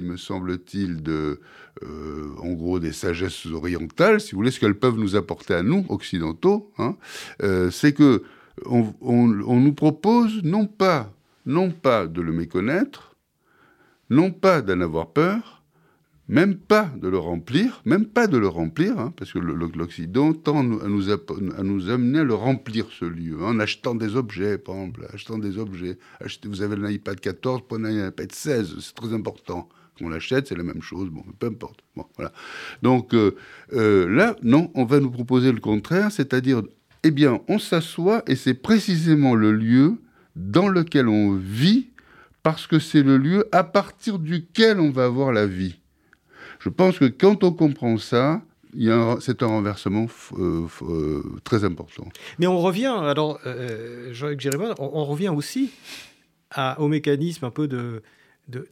[0.00, 1.40] me semble-t-il, de,
[1.82, 6.72] euh, des sagesses orientales, si vous voulez, ce qu'elles peuvent nous apporter à nous, occidentaux,
[6.78, 6.96] hein,
[7.42, 8.22] euh, c'est que
[8.66, 11.12] on, nous propose non pas
[11.44, 13.16] de le méconnaître,
[14.08, 15.61] non pas d'en avoir peur,
[16.28, 20.60] même pas de le remplir, même pas de le remplir, hein, parce que l'Occident tend
[20.60, 25.06] à nous, amener à le remplir, ce lieu, hein, en achetant des objets, par exemple,
[25.12, 25.98] achetant des objets.
[26.44, 29.68] vous avez un iPad 14, prenez un iPad 16, c'est très important.
[29.98, 31.80] Qu'on l'achète, c'est la même chose, bon, peu importe.
[31.96, 32.32] Bon, voilà.
[32.80, 33.36] Donc euh,
[33.74, 36.62] euh, là, non, on va nous proposer le contraire, c'est-à-dire,
[37.02, 39.98] eh bien, on s'assoit et c'est précisément le lieu
[40.34, 41.90] dans lequel on vit,
[42.42, 45.81] parce que c'est le lieu à partir duquel on va avoir la vie.
[46.62, 48.40] Je pense que quand on comprend ça,
[49.20, 50.06] c'est un renversement
[50.38, 52.06] euh, euh, très important.
[52.38, 54.48] Mais on revient, alors, euh, Jean-Luc
[54.78, 55.70] on, revient aussi
[56.78, 58.02] au mécanisme un peu de,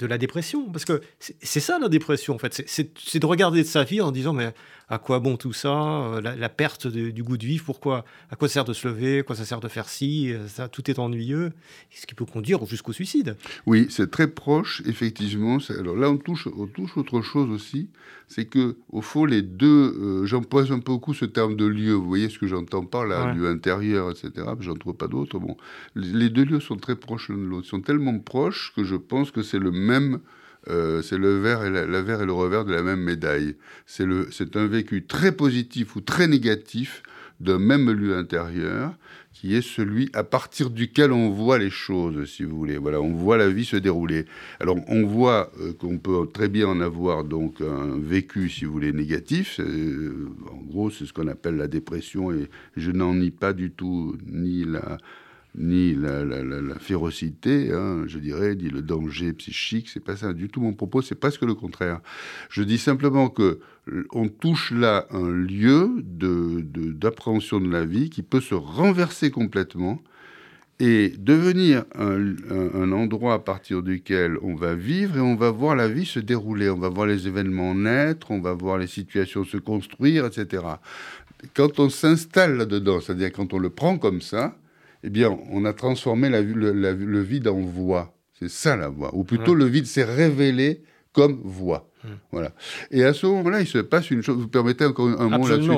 [0.00, 0.70] la dépression.
[0.70, 2.62] Parce que c'est ça la dépression, en fait.
[2.66, 4.54] C'est de regarder sa vie en disant, mais
[4.90, 8.48] à quoi bon tout ça euh, la, perte du goût de vivre, pourquoi À quoi
[8.48, 10.90] ça sert de se lever À quoi ça sert de faire ci euh, ça, Tout
[10.90, 11.52] est ennuyeux.
[11.90, 13.36] Ce qui peut conduire jusqu'au suicide.
[13.66, 15.58] Oui, c'est très proche, effectivement.
[15.78, 17.88] Alors là, on touche, on touche autre chose aussi.
[18.26, 19.94] C'est que, au fond, les deux.
[20.00, 21.92] Euh, j'emploie un peu beaucoup ce terme de lieu.
[21.92, 24.48] Vous voyez ce que j'entends par là, lieu intérieur, etc.
[24.58, 25.38] J'en trouve pas d'autres.
[25.38, 25.56] Bon,
[25.94, 27.66] les deux lieux sont très proches l'un de l'autre.
[27.66, 30.20] Ils sont tellement proches que je pense que c'est le même
[30.68, 33.56] euh, c'est le verre et et le revers de la même médaille.
[33.86, 37.02] C'est un vécu très positif ou très négatif
[37.40, 38.94] d'un même lieu intérieur
[39.32, 42.76] qui est celui à partir duquel on voit les choses, si vous voulez.
[42.76, 44.26] Voilà, on voit la vie se dérouler.
[44.58, 48.72] Alors, on voit euh, qu'on peut très bien en avoir donc un vécu, si vous
[48.72, 49.58] voulez, négatif.
[49.60, 53.70] Euh, en gros, c'est ce qu'on appelle la dépression, et je n'en nie pas du
[53.70, 54.98] tout ni la
[55.56, 59.88] ni la, férocité, hein, je dirais, ni le danger psychique.
[59.88, 61.02] C'est pas ça du tout mon propos.
[61.02, 62.00] C'est presque le contraire.
[62.50, 63.60] Je dis simplement que
[64.12, 70.02] on touche là un lieu d'appréhension de, la vie qui peut se renverser complètement
[70.78, 75.76] et devenir un, un, endroit à partir duquel on va vivre et on va voir
[75.76, 79.44] la vie se dérouler, on va voir les événements naître, on va voir les situations
[79.44, 80.62] se construire, etc.
[81.54, 84.56] Quand on s'installe là-dedans, c'est-à-dire quand on le prend comme ça,
[85.02, 88.14] eh bien, on a transformé la, le, vide en voix.
[88.38, 89.14] C'est ça la voix.
[89.14, 90.82] Ou plutôt, le vide s'est révélé
[91.12, 91.90] comme voix.
[92.32, 92.52] Voilà.
[92.90, 94.38] Et à ce moment-là, il se passe une chose.
[94.38, 95.70] Vous permettez encore un mot là-dessus?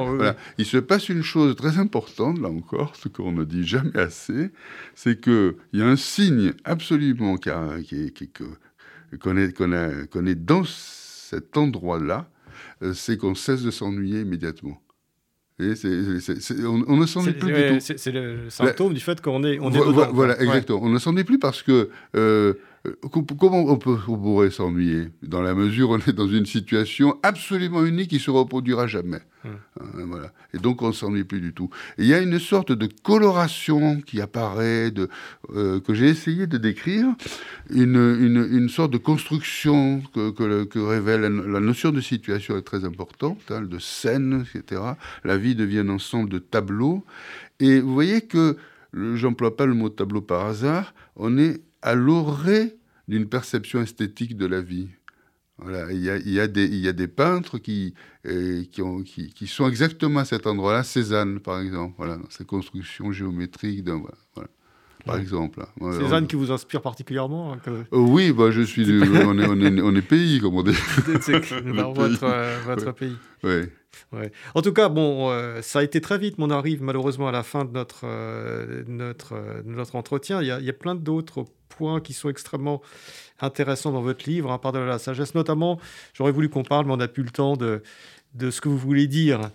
[0.58, 4.50] Il se passe une chose très importante, là encore, ce qu'on ne dit jamais assez,
[4.94, 12.28] c'est qu'il y a un signe absolument qu'on est, dans cet endroit-là,
[12.82, 14.80] euh, c'est qu'on cesse de s'ennuyer immédiatement
[16.86, 17.94] on, ne s'ennuie plus du tout.
[17.96, 20.80] C'est le symptôme du fait qu'on est, on Voilà, exactement.
[20.82, 22.54] On ne s'ennuie plus parce que euh,
[23.06, 27.84] comment on, peut, pourrait s'ennuyer Dans la mesure où on est dans une situation absolument
[27.84, 29.20] unique qui se reproduira jamais.
[29.44, 29.52] Hum.
[29.80, 30.32] Hein, voilà.
[30.52, 31.70] Et donc on ne s'ennuie plus du tout.
[31.98, 35.08] il y a une sorte de coloration qui apparaît, de,
[35.54, 37.06] euh, que j'ai essayé de décrire,
[37.70, 40.30] une, une, sorte de construction que,
[40.64, 44.80] que, révèle la, notion de situation est très importante, hein, de scène, etc.
[45.24, 47.04] La vie devient un ensemble de tableaux.
[47.60, 48.56] Et vous voyez que,
[49.14, 52.76] j'emploie pas le mot tableau par hasard, on est à l'orée
[53.08, 54.88] d'une perception esthétique de la vie.
[55.58, 57.94] Voilà, il, y a, il, y a des, il y a des peintres qui,
[58.26, 62.30] euh, qui, ont, qui, qui, sont exactement à cet endroit-là, Cézanne par exemple, voilà, dans
[62.30, 63.86] sa construction géométrique.
[63.86, 64.48] Voilà,
[65.04, 65.64] par exemple.
[66.00, 69.80] Cézanne qui vous inspire particulièrement hein, euh, Oui, bah, je suis on, est, on, est,
[69.80, 70.72] on, est, pays, comme on dit.
[71.76, 73.16] Dans votre, euh, votre pays.
[73.44, 73.68] Oui.
[74.54, 77.32] En tout cas, bon, euh, ça a été très vite, mais on arrive malheureusement à
[77.32, 80.40] la fin de notre, euh, notre, euh, notre entretien.
[80.42, 81.44] Il y a, il y a plein d'autres
[81.74, 82.82] points qui sont extrêmement
[83.40, 85.34] intéressants dans votre livre, hein, par de la sagesse.
[85.34, 85.80] Notamment,
[86.14, 87.82] j'aurais voulu qu'on parle, mais on n'a plus le temps de,
[88.34, 89.50] de ce que vous voulez dire.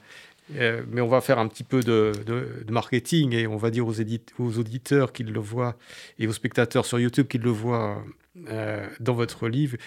[0.49, 3.95] mais on va faire un petit peu de, de, marketing et on va dire aux,
[4.39, 5.75] aux auditeurs qu'ils le voient
[6.19, 8.03] et aux spectateurs sur YouTube qu'ils le voient
[8.99, 9.77] dans votre livre.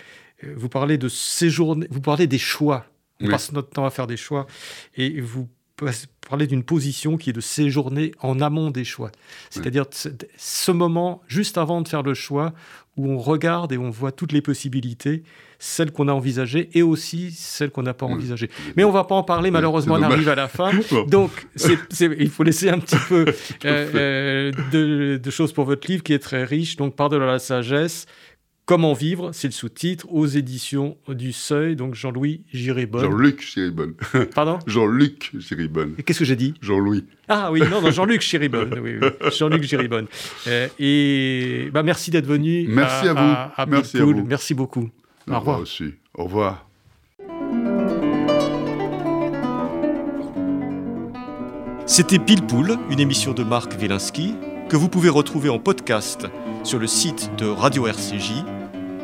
[0.43, 2.87] Vous parlez de séjourner, vous parlez des choix
[3.21, 4.47] on passe notre temps à faire des choix.
[4.97, 5.49] Et vous
[6.29, 9.11] parlez d'une position qui est de séjourner en amont des choix.
[9.51, 9.87] C'est-à-dire
[10.37, 12.53] ce moment juste avant de faire le choix
[12.97, 15.23] où on regarde et on voit toutes les possibilités,
[15.59, 18.51] celles qu'on a envisagées et aussi celles qu'on n'a pas envisagées.
[18.77, 20.71] Mais on ne va pas en parler, malheureusement, on arrive à la fin.
[21.09, 21.47] Donc,
[22.01, 23.25] il faut laisser un petit peu
[23.65, 26.77] euh, euh, de, choses pour votre livre qui est très riche.
[26.77, 28.07] Donc, par de la sagesse,
[28.71, 33.03] Comment vivre, c'est le sous-titre aux éditions du Seuil, donc Jean-Louis Giribonne.
[33.03, 33.95] Jean-Luc Giribonne.
[34.37, 34.61] Pardon?
[34.65, 35.97] Jean-Luc Giribonne.
[36.07, 36.55] Qu'est-ce que j'ai dit?
[36.61, 37.05] Jean-Louis.
[37.27, 38.79] Ah oui, non, Jean-Luc Giribonne.
[38.81, 39.01] Oui,
[39.37, 40.07] Jean-Luc Giribonne.
[40.47, 42.67] Euh, et bah, merci d'être venu.
[42.69, 43.67] Merci à, vous.
[43.69, 44.25] merci à vous.
[44.25, 44.89] Merci beaucoup.
[45.29, 45.59] Au revoir.
[45.63, 45.87] aussi.
[46.15, 46.69] Au revoir.
[51.87, 54.37] C'était Pile Poule, une émission de Marc Wielinski
[54.69, 56.29] que vous pouvez retrouver en podcast
[56.63, 58.45] sur le site de Radio RCJ